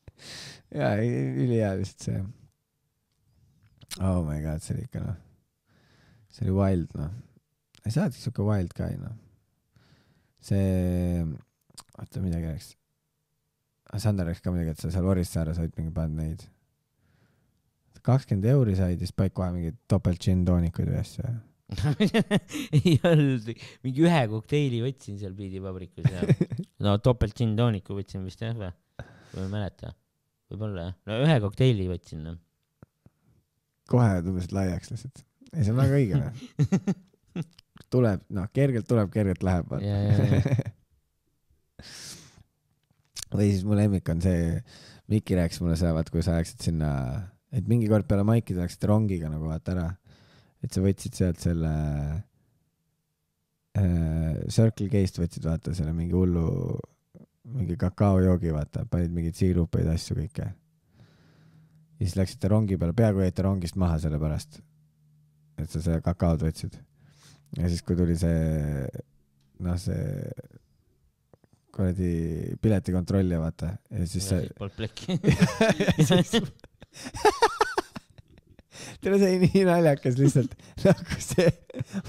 [0.80, 2.22] jaa, ülihea lihtsalt see.
[4.00, 5.18] Oh my god, see oli ikka noh,
[6.32, 7.12] see oli wild noh.
[7.84, 9.18] ei sa oled siuke wild guy noh.
[10.42, 11.26] see,
[11.98, 12.72] oota midagi rääkis.
[14.00, 16.48] Sander rääkis ka midagi, et sa seal Orissaare said mingi pannud neid.
[18.02, 21.28] kakskümmend euri said ja siis panid kohe mingeid topelt džinn-toonikuid või asju.
[22.78, 23.48] ei olnud,
[23.84, 26.26] mingi ühe kokteili võtsin seal Piidivabrikus ja
[26.84, 28.72] no topelt džinn-tooniku võtsin vist jah või?
[29.32, 29.94] või ei mäleta,
[30.52, 32.38] võib-olla jah, no ühe kokteili võtsin noh.
[33.90, 35.24] kohe tõmbasid laiaks lihtsalt.
[35.52, 36.32] ei, see on väga õige noh.
[37.92, 39.72] tuleb, noh, kergelt tuleb, kergelt läheb.
[43.32, 44.56] või siis mu lemmik on see,
[45.10, 46.88] Miki rääkis mulle seda, vaat kui sa läksid sinna,
[47.52, 49.88] et mingi kord peale maiki te läksite rongiga nagu vaata ära,
[50.62, 51.72] et sa võtsid sealt selle
[53.78, 56.78] äh, Circle K-st võtsid vaata selle mingi hullu,
[57.52, 60.46] mingi kakaojoogi vaata, panid mingeid siirupeid, asju kõike.
[60.46, 64.60] ja siis läksite rongi peale, peaaegu jäite rongist maha selle pärast,
[65.58, 66.78] et sa selle kakaod võtsid.
[67.58, 68.86] ja siis, kui tuli see,
[69.66, 70.32] noh, see
[71.72, 72.12] kuradi
[72.60, 75.18] piletikontrollija, vaata, ja siis ja see, polnud plekki.
[79.02, 81.48] teil see oli nii naljakas lihtsalt nagu see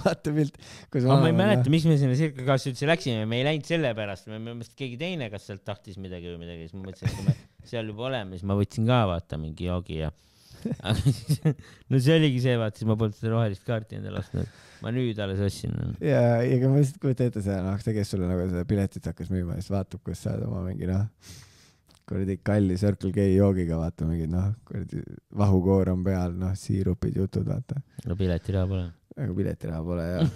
[0.03, 0.57] vaatepilt,
[0.93, 3.69] kus aga ma ei mäleta, miks me sinna Circle K-sse üldse läksime, me ei läinud
[3.69, 7.09] sellepärast, me minu meelest keegi teine, kas sealt tahtis midagi või midagi, siis ma mõtlesin,
[7.09, 7.37] et kui me
[7.71, 10.11] seal juba oleme, siis ma võtsin ka vaata mingi joogi ja.
[11.91, 14.59] no see oligi see, vaata, siis ma polnud seda rohelist kaarti endale ostnud.
[14.83, 15.73] ma nüüd alles ostsin.
[15.99, 19.09] ja, ja ega ma lihtsalt kujutan ette seda, noh, see, kes sulle nagu seda piletit
[19.11, 21.07] hakkas müüma siis vaatab, kus sa oled oma mingi noh,
[22.09, 25.03] kuradi kalli Circle K joogiga, vaata mingi noh, kuradi
[25.39, 27.79] vahukoor on peal, noh, siirupid, jutud, vaata.
[28.07, 28.87] no piletiraha pole.
[29.17, 30.19] aga piletiraha pole ja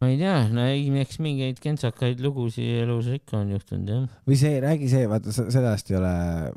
[0.00, 4.04] ma ei tea, no ei, eks mingeid kentsakaid lugusid elus ikka on juhtunud jah.
[4.28, 6.12] või see, räägi see, vaata se- sellest ei ole,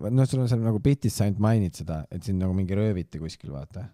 [0.09, 3.21] noh, sul on seal nagu bitis sa ainult mainid seda, et sind nagu mingi rööviti
[3.21, 3.87] kuskil, vaata.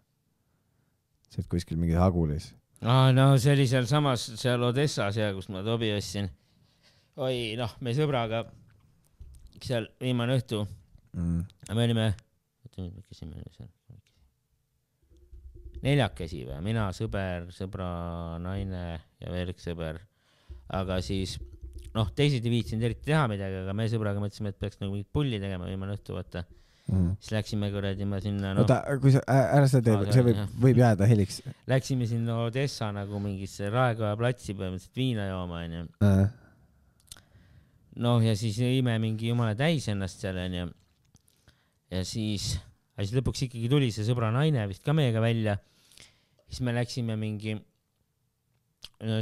[1.30, 2.50] sa oled kuskil mingis hagulis.
[2.82, 6.32] aa, no see oli sealsamas, seal Odessas ja kus ma Tobi ostsin.
[7.22, 8.46] oi, noh, me sõbraga
[9.69, 10.65] seal viimane õhtu,
[11.13, 11.43] Mm.
[11.78, 12.06] me olime,
[12.65, 13.67] oota kes me olime seal?
[15.84, 17.88] neljakesi või, mina, sõber, sõbra
[18.41, 18.84] naine
[19.21, 19.99] ja veel üks sõber.
[20.73, 21.36] aga siis
[21.93, 25.12] noh, teised ei viitsinud eriti teha midagi, aga me sõbraga mõtlesime, et peaks nagu mingit
[25.13, 26.45] pulli tegema viimane õhtu, vaata.
[26.84, 27.13] Mm.
[27.21, 30.58] siis läksime kuradi, ma sinna noh, oota, kui sa, ära seda tee Aa,, see võib
[30.65, 31.38] võib jääda heliks
[31.71, 35.86] läksime sinna Odessa nagu mingisse Raekoja platsi põhimõtteliselt viina jooma, onju.
[36.04, 36.26] äh..
[38.01, 40.69] noh, ja siis jõime mingi jumala täis ennast seal onju.
[41.93, 42.53] ja siis,
[42.95, 45.58] aga siis lõpuks ikkagi tuli see sõbra naine vist ka meiega välja.
[46.47, 47.58] siis me läksime mingi,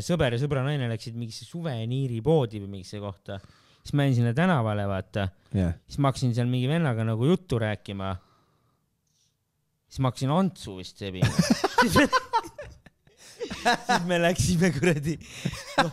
[0.06, 3.40] sõber ja sõbra naine läksid mingisse suveniiripoodi või mingisse kohta.
[3.82, 7.60] siis ma jäin sinna tänavale, vaata, jah, siis ma hakkasin seal mingi vennaga nagu juttu
[7.60, 8.16] rääkima.
[9.90, 11.32] siis ma hakkasin Antsu vist sebima
[13.86, 15.18] siis me läksime kuradi
[15.84, 15.92] no,.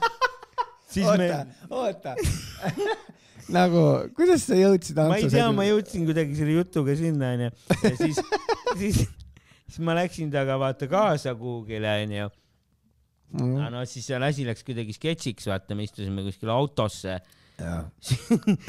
[0.89, 2.17] Siis me oota, oota.
[3.55, 3.85] nagu,
[4.17, 8.21] kuidas sa jõudsid ma ei tea, ma jõudsin kuidagi selle jutuga sinna onju ja siis,
[8.81, 9.03] siis,
[9.69, 12.29] siis ma läksin temaga vaata kaasa kuhugile onju.
[13.39, 13.67] mm..
[13.75, 17.19] no siis seal asi läks kuidagi sketšiks, vaata, me istusime kuskile autosse.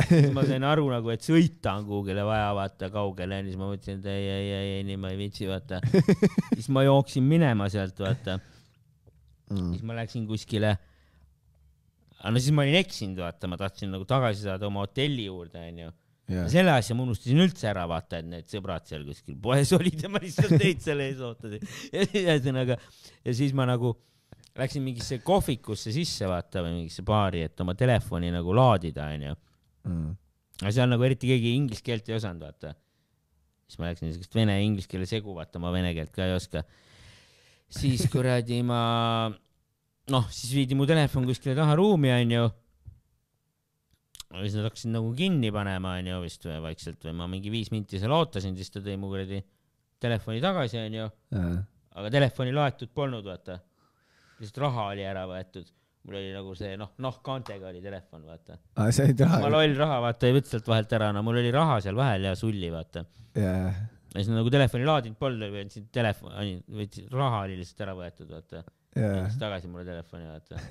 [0.10, 3.67] siis ma sain aru nagu, et sõita on kuhugile vaja vaata kaugele ja siis ma
[3.69, 5.82] mõtlesin, et ei, ei, ei, ei, nii ma ei viitsi vaata.
[6.55, 8.39] siis ma jooksin minema sealt vaata,
[9.51, 9.67] mm.
[9.75, 10.73] siis ma läksin kuskile.
[12.19, 15.62] Aga no siis ma olin eksinud vaata, ma tahtsin nagu tagasi saada oma hotelli juurde
[15.71, 15.89] onju
[16.29, 20.05] jaa, selle asja ma unustasin üldse ära, vaata, et need sõbrad seal kuskil poes olid
[20.05, 21.65] ja ma lihtsalt neid seal ees ootasin.
[21.95, 22.77] ühesõnaga,
[23.25, 23.95] ja siis ma nagu
[24.60, 29.36] läksin mingisse kohvikusse sisse, vaata, või mingisse baari, et oma telefoni nagu laadida, onju.
[29.88, 30.13] mm.
[30.63, 32.75] aga seal nagu eriti keegi inglise keelt ei osanud, vaata.
[33.69, 36.36] siis ma läksin niisugust vene ja inglise keele segu, vaata, ma vene keelt ka ei
[36.38, 36.65] oska.
[37.79, 38.82] siis kuradi ma,
[40.13, 42.43] noh, siis viidi mu telefon kuskile taha ruumi, onju.
[44.29, 47.71] ja siis nad hakkasid nagu kinni panema, onju, vist või vaikselt või ma mingi viis
[47.73, 49.41] minti seal ootasin, siis ta tõi mu kuradi
[50.01, 51.09] telefoni tagasi, onju,
[51.99, 53.59] aga telefoni laetud polnud, vaata.
[54.39, 55.75] lihtsalt raha oli ära võetud.
[56.07, 58.57] mul oli nagu see noh, nahkkaantega oli telefon, vaata.
[58.79, 59.53] aa, sa olid ma raha.
[59.57, 62.35] loll raha, vaata, ei võtnud sealt vahelt ära, no mul oli raha seal vahel ja
[62.39, 63.03] sulli, vaata.
[63.35, 63.71] jaa,
[64.13, 68.63] ja siis nagu telefoni laadinud polnud, võtsin telefoni, võtsin, raha oli lihtsalt ära võetud, vaata.
[69.05, 70.62] Andis tagasi mulle telefoni, vaata.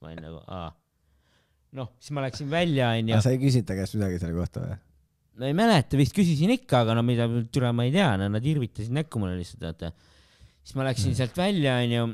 [0.00, 0.72] ma olin nagu, aa.
[1.80, 4.82] noh, siis ma läksin välja, onju sa ei küsinud ta käest midagi selle kohta või?
[5.40, 8.44] no ei mäleta, vist küsisin ikka, aga no mida, türa ma ei tea, no nad
[8.46, 9.90] irvitasid näkku mulle lihtsalt, vaata.
[10.62, 12.06] siis ma läksin sealt välja, onju.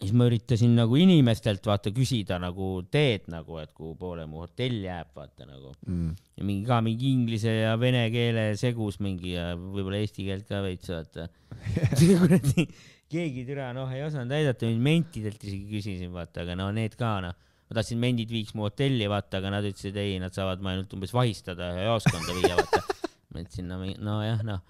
[0.00, 4.84] siis ma üritasin nagu inimestelt vaata küsida nagu teed nagu, et kuhu poole mu hotell
[4.84, 5.74] jääb, vaata nagu.
[5.86, 6.14] Mm.
[6.36, 10.64] ja mingi ka mingi inglise ja vene keele segus mingi ja võib-olla eesti keelt ka
[10.66, 11.28] veits vaata.
[13.10, 17.38] keegi türa noh ei osanud aidata, mentidelt isegi küsisin vaata, aga no need ka noh.
[17.70, 20.92] ma tahtsin mendid viiks mu hotelli vaata, aga nad ütlesid ei, nad saavad ma ainult
[20.96, 22.82] umbes vahistada ja jaoskonda viia vaata.
[23.30, 24.62] ma ütlesin no nojah noh.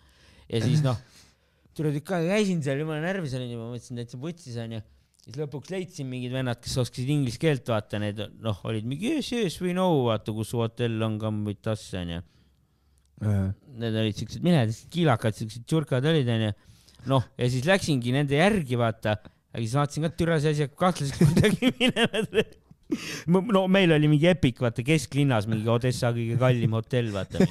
[0.49, 1.01] ja siis noh,
[1.77, 4.83] türa tükk aega käisin seal, jumala närvis olin juba, mõtlesin täitsa putsis onju
[5.25, 9.31] siis lõpuks leidsin mingid vennad, kes oskasid inglise keelt, vaata need noh, olid mingi yes,
[9.35, 12.23] yes we know, vaata kus su hotell on, come with us onju.
[13.21, 16.53] Need olid siuksed minedad, kiilakad, siuksed tšurkad olid onju.
[17.09, 19.17] noh, ja siis läksingi nende järgi vaata,
[19.51, 22.45] aga siis vaatasin ka, et türa see asi hakkab kahtlaselt kuidagi minema.
[23.55, 27.47] no meil oli mingi Epic, vaata kesklinnas mingi Odessa kõige kallim hotell, vaata.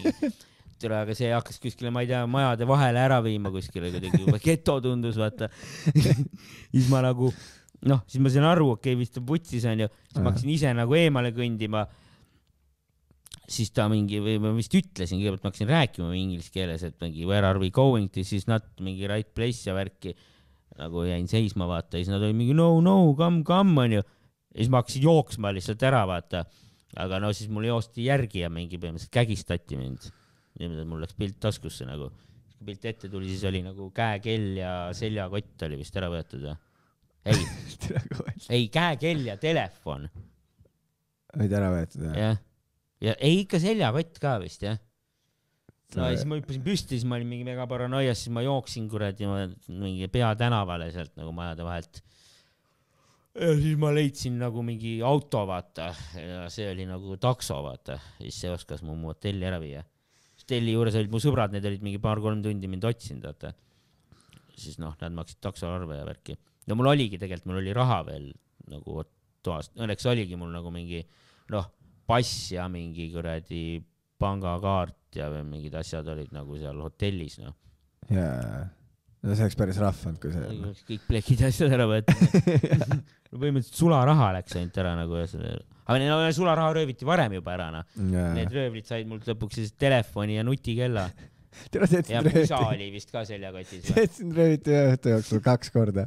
[0.80, 4.40] türa, aga see hakkas kuskile, ma ei tea, majade vahele ära viima kuskile kuidagi, juba
[4.44, 5.50] geto tundus, vaata.
[6.72, 7.34] siis ma nagu
[7.88, 10.72] noh, siis ma sain aru, okei okay,, vist on putsis onju, siis ma hakkasin ise
[10.76, 11.86] nagu eemale kõndima
[13.50, 17.26] siis ta mingi või ma vist ütlesin, kõigepealt ma hakkasin rääkima inglise keeles, et mingi
[17.28, 20.16] where are we going to, siis not mingi right place ja värki.
[20.80, 24.00] nagu jäin seisma, vaata, ja siis nad olid mingi no, no come, come onju.
[24.00, 26.46] ja siis ma hakkasin jooksma lihtsalt ära, vaata.
[27.00, 30.10] aga no siis mul joosti järgi ja mingi põhimõtteliselt kägistati mind.
[30.60, 32.12] niimoodi, et mul läks pilt taskusse nagu.
[32.56, 36.58] kui pilt ette tuli, siis oli nagu käekell ja seljakott oli vist ära võetud või?
[37.30, 37.44] ei,
[38.60, 40.08] ei käekell ja telefon
[41.36, 42.14] olid ära võetud või?
[42.18, 42.40] jah,
[43.04, 44.80] ja ei ikka seljakott ka vist jah.
[45.96, 48.90] no ja siis ma hüppasin püsti, siis ma olin mingi mega paranoias, siis ma jooksin
[48.92, 49.30] kuradi
[49.72, 52.02] mingi peatänavale sealt nagu majade vahelt.
[53.40, 58.44] ja siis ma leidsin nagu mingi auto, vaata, ja see oli nagu takso, vaata, siis
[58.44, 59.86] see oskas mu hotelli ära viia.
[60.44, 63.56] hotelli juures olid mu sõbrad, need olid mingi paar-kolm tundi mind otsinud, vaata.
[64.60, 66.36] siis noh, nad maksid taksoarve ja värki.
[66.68, 68.30] no mul oligi tegelikult, mul oli raha veel
[68.70, 69.02] nagu
[69.42, 71.00] toas, õnneks oligi mul nagu mingi
[71.54, 71.72] noh,
[72.10, 73.64] pass ja mingi kuradi
[74.20, 77.56] pangakaart ja mingid asjad olid nagu seal hotellis noh.
[78.12, 78.66] jaa,
[79.24, 80.76] no see oleks päris rahv olnud, kui see.
[80.92, 82.22] kõik plekid ja asjad ära võetud.
[83.30, 87.72] no põhimõtteliselt sularaha läks ainult ära nagu selle, aga no, sularaha rööviti varem juba ära
[87.80, 87.98] noh.
[87.98, 91.08] Need röövlid said mult lõpuks siis telefoni ja nutikella
[91.74, 95.74] tere, sind pusa rööviti, oli vist ka seljakotis teed sind rööviti ühe õhtu jooksul kaks
[95.74, 96.06] korda,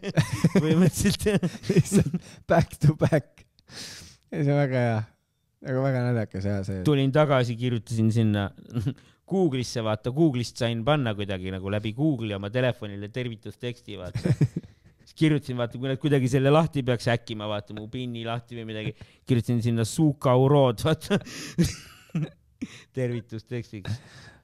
[0.62, 3.44] põhimõtteliselt lihtsalt back to back.
[4.30, 5.00] ja see on väga hea,
[5.64, 6.82] aga väga naljakas ja see.
[6.86, 8.50] tulin tagasi, kirjutasin sinna
[9.30, 14.34] Google'isse, vaata Google'ist sain panna kuidagi nagu läbi Google'i oma telefonile tervitusteksti, vaata.
[15.04, 18.68] siis kirjutasin, vaata, kui nad kuidagi selle lahti peaks häkkima, vaata mu pinni lahti või
[18.74, 18.92] midagi,
[19.24, 21.18] kirjutasin sinna Suka Urod, vaata.
[22.98, 23.96] tervitustekstiks.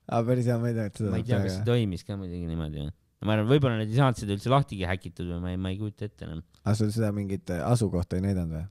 [0.08, 2.16] aga päris hea, ma ei tea, et seda ma ei tea, kas see toimis ka
[2.20, 2.88] muidugi niimoodi.
[3.24, 5.78] ma arvan, võib-olla nad ei saanud seda üldse lahtigi häkitud või ma ei, ma ei
[5.80, 6.42] kujuta ette enam.
[6.64, 8.66] aga sul seda mingit äh, asukohta ei näidanud või?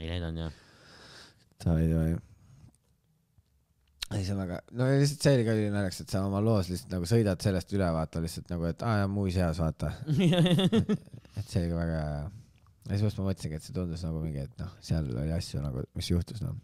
[0.00, 0.60] ei näidanud jah.
[1.64, 2.16] Davai, davai.
[4.14, 6.68] ei, see on väga, no ja lihtsalt see oli ka ülinaljakas, et sa oma loos
[6.70, 9.94] lihtsalt nagu sõidad sellest üle, vaata lihtsalt nagu, et aa jaa, muuseas, vaata.
[11.38, 12.20] et see oli ka väga hea.
[12.90, 15.86] ja siis ma mõtlesingi, et see tundus nagu mingi, et noh, seal oli asju nagu,
[15.96, 16.54] mis juhtus noh.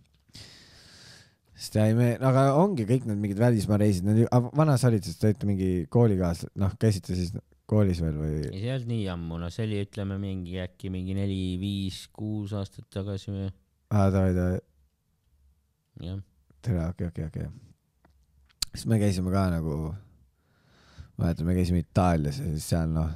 [1.57, 4.13] sest ei me, aga ongi kõik need mingid välismaa reisid,
[4.61, 7.33] vana sa olid, sest te olite mingi koolikaaslased, noh, käisite siis
[7.71, 8.37] koolis veel või?
[8.45, 12.05] ei, see ei olnud nii ammu, no see oli, ütleme mingi äkki mingi neli, viis,
[12.13, 14.61] kuus aastat tagasi või aa, davai, davai,
[16.05, 16.21] jah.
[16.63, 17.49] tere, okei, okei, okei.
[18.75, 19.81] siis me käisime ka nagu,
[21.21, 23.11] mäletan, me käisime Itaalias ja siis seal noh,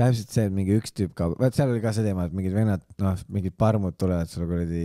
[0.00, 2.54] täpselt see, et mingi üks tüüp kaob, vaat seal oli ka see teema, et mingid
[2.56, 4.84] vennad, noh, mingid parmud tulevad sulle kuradi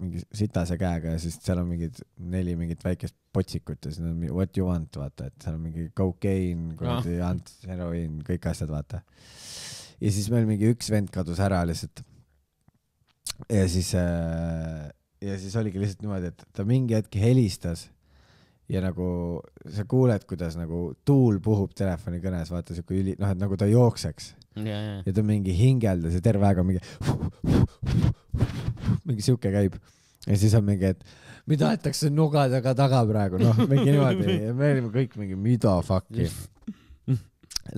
[0.00, 2.00] mingi sitase käega ja siis seal on mingid
[2.32, 5.88] neli mingit väikest potsikut ja siis on what you want, vaata, et seal on mingi
[5.96, 9.02] cocaine, kuradi ants, heroiin, kõik asjad, vaata.
[10.00, 12.04] ja siis meil mingi üks vend kadus ära lihtsalt.
[13.50, 14.92] ja siis äh,,
[15.24, 17.88] ja siis oligi lihtsalt niimoodi, et ta mingi hetk helistas
[18.70, 19.06] ja nagu
[19.72, 24.30] sa kuuled, kuidas nagu tuul puhub telefonikõnes, vaata siuke üli, noh, et nagu ta jookseks.
[24.54, 26.80] Ja, ja, ja ta mingi hingeldas ja terve aeg on mingi,
[29.08, 29.76] mingi siuke käib.
[30.24, 31.02] Ja siis on mingi, et
[31.50, 34.38] mida aetakse nuga taga taga praegu, noh, mingi niimoodi.
[34.46, 36.30] Ja me olime kõik mingi, mida fuck'i.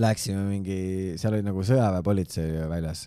[0.03, 0.79] Läksime mingi,
[1.19, 3.07] seal oli nagu sõjaväepolitsei väljas,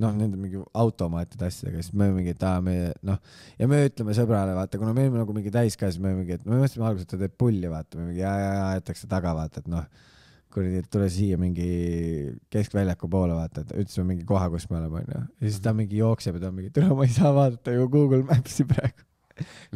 [0.00, 2.76] noh, nende mingi automaatide asjadega, siis me mingi, et aa, me
[3.06, 3.18] noh,
[3.60, 6.56] ja me ütleme sõbrale, vaata, kuna me olime nagu mingi täiskäes, me mingi, et me
[6.60, 9.62] mõtlesime alguses, et ta teeb pulli, vaata, me mingi ja, ja, ja aetakse taga, vaata,
[9.64, 9.84] et noh,
[10.50, 11.68] kuradi, et tule siia mingi
[12.52, 15.22] keskväljaku poole, vaata, et ütlesime mingi koha, kus me oleme, onju.
[15.28, 18.24] ja siis ta mingi jookseb ja ta mingi, tere, ma ei saa vaadata ju Google
[18.26, 19.06] Maps'i praegu.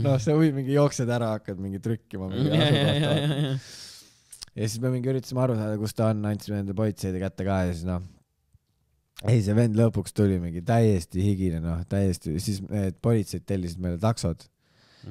[0.05, 3.15] noh, sa võid mingi jooksed ära, hakkad mingi trükkima mingi asukohta.
[4.55, 7.63] ja siis me mingi üritasime aru saada, kus ta on, andsime nende politseide kätte ka
[7.69, 8.03] ja siis noh,
[9.23, 14.01] ei see vend lõpuks tuli mingi täiesti higine, noh, täiesti, siis need politseid tellisid meile
[14.03, 14.49] taksod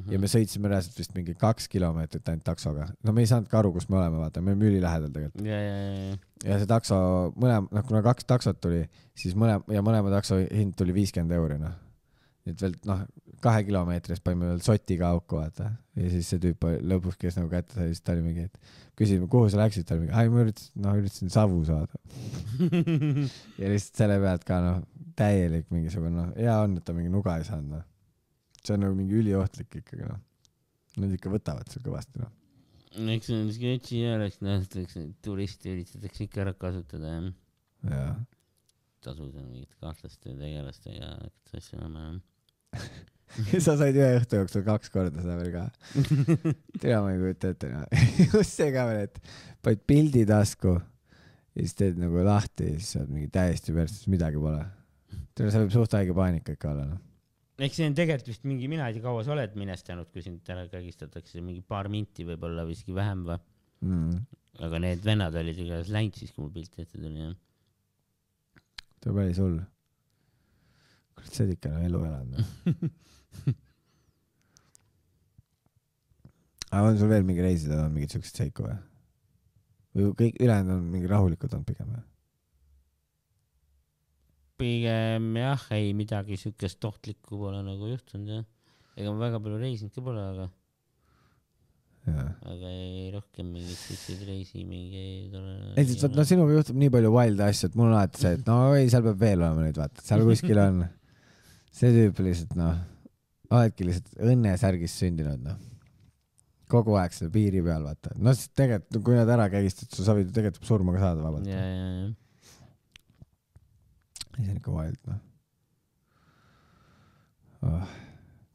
[0.09, 2.87] ja me sõitsime reaalselt vist mingi kaks kilomeetrit ainult taksoga.
[3.05, 5.45] no me ei saanudki aru, kus me oleme, vaata, me olime ülilähedal tegelikult.
[5.47, 6.17] ja, ja, ja,
[6.49, 6.97] ja see takso,
[7.39, 8.83] mõlem-, noh, kuna kaks taksot tuli,
[9.19, 11.75] siis mõlem- ja mõlema takso hind tuli viiskümmend euri, noh.
[12.49, 13.05] et veel noh,
[13.43, 15.69] kahe kilomeetri eest panime veel sotiga auku, vaata.
[15.99, 19.27] ja siis see tüüp lõpuks, kes nagu kätte sai, siis ta oli mingi, et küsisime,
[19.31, 21.99] kuhu sa läksid, ta oli mingi, ai ma üritasin, noh üritasin savu saada.
[23.61, 24.83] ja lihtsalt selle pealt ka noh,
[25.19, 27.87] täielik mingisugune noh, hea on, et ta mingi nuga ei saanud, noh.
[28.61, 30.21] see on nagu mingi üliohtlik ikkagi noh.
[31.01, 32.29] Nad ikka võtavad seal kõvasti noh.
[33.15, 37.31] eks see on sketši järjest nähtakse, turiste üritatakse ikka ära kasutada jah.
[37.89, 38.13] jaa.
[39.03, 42.21] tasus on mingite kahtlaste tegelastega hakata asju ajama jah.
[43.65, 45.63] sa said ühe õhtu jooksul kaks korda seda veel ka.
[46.81, 47.87] tea, ma ei kujuta ette noh.
[48.33, 49.19] just see ka veel, et
[49.65, 54.41] paned pildi tasku ja siis teed nagu lahti ja siis saad mingi täiesti perses, midagi
[54.41, 54.61] pole.
[55.33, 57.01] tere, see võib suht haige paanika ikka olla noh.
[57.61, 60.53] eks see on tegelikult vist mingi, mina ei tea, kaua sa oled minestanud, kui sind
[60.53, 63.41] ära kägistatakse, mingi paar minti võib-olla või isegi vähem või.
[63.83, 64.19] Mm.
[64.63, 67.33] aga need vennad olid igatahes läinud siis, kui mul pilt ette tuli jah.
[69.01, 69.57] see on päris hull.
[71.17, 72.93] kurat, sa oled ikka no elu elanud noh.
[76.73, 78.79] aga on sul veel mingi reisidel on mingeid siukseid seiku või?
[79.93, 82.03] või kõik ülejäänud on mingi rahulikud olnud pigem või?
[84.63, 88.43] pigem jah, ei midagi siukest ohtlikku pole nagu juhtunud jah.
[88.97, 90.47] ega ma väga palju reisinud ka pole, aga,
[92.53, 95.53] aga ei rohkem mingeid siukseid reisi mingeid ole.
[95.77, 98.49] näiteks vot noh, sinuga juhtub nii palju wilde asju, et mul on alati see, et
[98.49, 100.83] no ei, seal peab veel olema neid, vaata, seal kuskil on
[101.77, 102.81] see tüüp lihtsalt noh,
[103.53, 105.59] oledki lihtsalt õnnesärgis sündinud noh.
[106.73, 110.31] kogu aeg selle piiri peal vaata, no siis tegelikult, kui nad ära kägistad, sa võid
[110.31, 111.49] ju tegelikult surma ka saada vabalt.
[111.49, 112.07] ja, ja, ja
[114.33, 115.19] see on ikka wild noh
[117.69, 117.83] oh..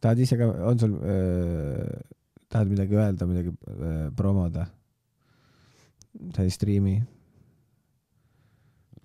[0.03, 2.01] tahad ise ka, on sul äh,,
[2.49, 4.67] tahad midagi öelda, midagi äh, promoda?
[6.35, 6.97] sa ei striimi,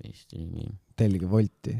[0.02, 0.72] vist nii.
[0.98, 1.76] tellige Wolti.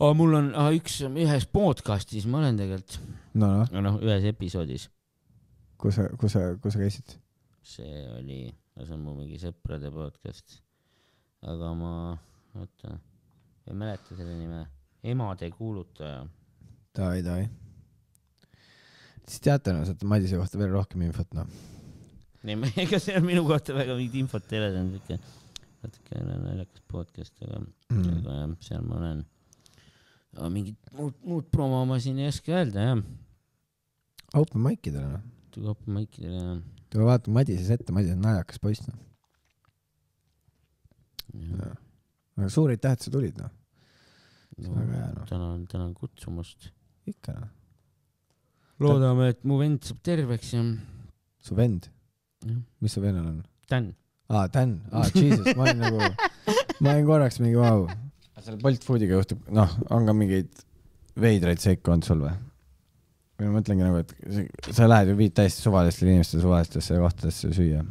[0.00, 2.98] aa, mul on aa, üks, ühes podcast'is ma olen tegelikult,
[3.38, 4.88] no noh, noh, ühes episoodis,
[5.80, 7.16] kus sa, kus sa, kus sa käisid?
[7.66, 8.40] see oli,
[8.78, 10.60] see on mu mingi sõprade podcast.
[11.46, 11.92] aga ma,
[12.60, 12.96] oota,
[13.66, 14.64] ei mäleta selle nime,
[15.06, 16.26] emade kuulutaja.
[16.96, 17.48] davai, davai.
[19.26, 21.48] siis teate, no saate Madise kohta veel rohkem infot, noh.
[22.46, 25.18] ei, ega seal minu kohta väga mingit infot ei ole, see on siuke
[25.86, 28.06] natuke naljakas podcast, aga Mm.
[28.18, 29.20] aga jah, seal ma olen.
[30.52, 33.04] Mingit muud, muud promo ma siin ei oska öelda jah,
[34.36, 35.28] Open mic idele, noh.
[35.54, 38.98] tuli open mic'idele jah tule vaata Madises ette, Madis on naljakas poiss, noh.
[42.36, 43.52] aga suur aitäh, et sa tulid, noh.
[44.62, 45.28] no, väga hea, noh.
[45.30, 46.70] tänan, tänan kutsumast.
[47.10, 47.52] ikka, noh.
[48.82, 50.64] loodame, et mu vend saab terveks ja
[51.42, 51.90] su vend,
[52.80, 53.44] mis su vennal on?
[53.70, 53.92] Dan.
[54.30, 56.10] aa, Dan, aa, Jesus, ma olin nagu,
[56.80, 57.86] ma olin korraks mingi vau.
[58.44, 60.50] Selle Bolt Foodiga juhtub, noh, on ka mingeid
[61.20, 62.34] veidraid seiku olnud sul või?
[63.36, 67.50] või ma mõtlengi nagu, et sa- sa lähed ju viid täiesti suvalistele inimestele suvalistesse kohtadesse
[67.56, 67.82] süüa.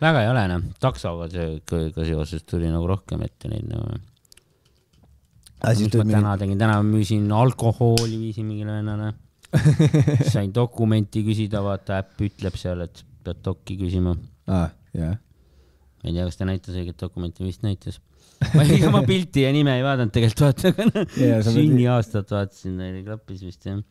[0.00, 3.98] väga ei ole noh, taksoga see ka seoses tuli nagu rohkem ette neid nagu.
[5.76, 9.12] siis mis ma täna tegin, täna müüsin alkoholi, viisin mingile vennale.
[10.32, 14.14] sain dokumenti küsida, vaata äpp ütleb seal, et pead dokki küsima.
[14.48, 15.18] aa, jah.
[16.00, 18.00] Ma ei tea, kas ta näitas õiget dokumenti, vist näitas.
[18.56, 23.44] ma ega ma pilti ja nime ei vaadanud tegelikult vaata, pead- sünniaastat vaatasin, neil klappis
[23.44, 23.82] vist jah.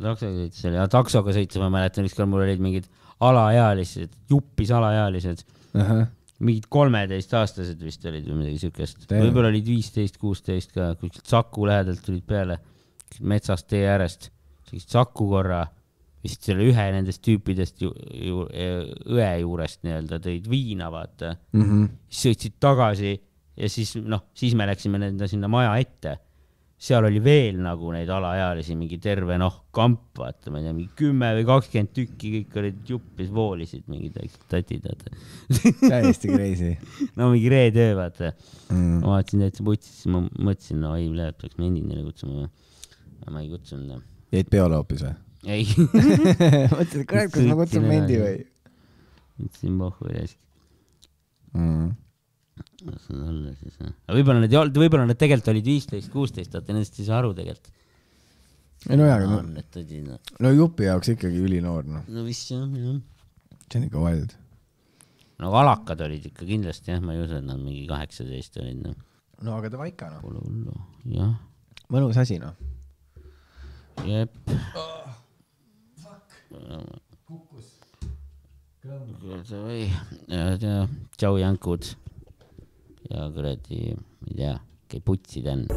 [0.00, 2.86] taksoga sõitis oli, taksoga sõitis, ma mäletan, ükskord mul olid mingid
[3.26, 5.42] alaealised, juppis alaealised,
[5.76, 6.06] ahah,
[6.40, 12.00] mingid kolmeteistaastased vist olid või midagi siukest, võib-olla olid viisteist, kuusteist ka, kuskilt Saku lähedalt
[12.06, 12.56] tulid peale,
[13.20, 14.30] metsast tee äärest,
[14.70, 15.64] sõitsid Saku korra,
[16.24, 18.44] vist selle ühe nendest tüüpidest ju, ju,
[19.16, 21.84] õe juurest nii-öelda tõid viina, vaata, Mhm.
[22.08, 23.14] siis sõitsid tagasi
[23.56, 26.18] ja siis noh, siis me läksime nende sinna maja ette
[26.80, 30.94] seal oli veel nagu neid alaealisi mingi terve noh kamp, vaata, ma ei tea, mingi
[30.96, 34.16] kümme või kakskümmend tükki, kõik olid juppis, voolisid mingid
[34.48, 35.12] tatid, vaata.
[35.82, 36.72] täiesti crazy
[37.20, 38.32] no mingi reetöö, vaata.
[38.72, 39.02] mm..
[39.04, 41.10] ma vaatasin täitsa putsis, siis ma mõtlesin, no ei,
[41.42, 42.48] peaks Mendinile kutsuma.
[43.28, 44.06] ma ei kutsunud, noh.
[44.32, 45.12] jäid peole hoopis või?
[45.48, 45.64] Ei,
[46.76, 48.20] mõtlesid, kurat, kas ma kutsun edasi.
[48.20, 48.38] või
[49.46, 50.36] ütlesin pohhu siis
[51.54, 51.90] mm.?
[52.86, 53.76] las nad olla siis.
[53.80, 57.20] aga võib-olla need ei olnud, võib-olla nad tegelikult olid viisteist, kuusteist, vaata nendest ei saa
[57.20, 57.72] aru tegelikult.
[58.88, 60.32] ei no jaa, aga no, need noh.
[60.44, 62.06] no jupi jaoks ikkagi ülinoor, noh.
[62.08, 62.98] no vist jah, jah.
[63.66, 64.34] see on ikka wild.
[65.40, 68.98] no valakad olid ikka kindlasti jah, ma ei usu, et nad mingi kaheksateist olid, noh.
[69.46, 70.24] no aga davai ikka, noh.
[70.24, 70.76] Pole hullu,
[71.16, 71.36] jah,
[71.92, 72.56] mõnus asi, noh.
[74.08, 74.36] jep
[76.50, 77.68] kukkus
[78.82, 79.44] kõmm.
[79.46, 79.86] davai,
[81.16, 81.92] tšau jankud
[83.10, 84.54] ja kuradi, ma ei tea,
[84.90, 85.68] käi putsi tänn.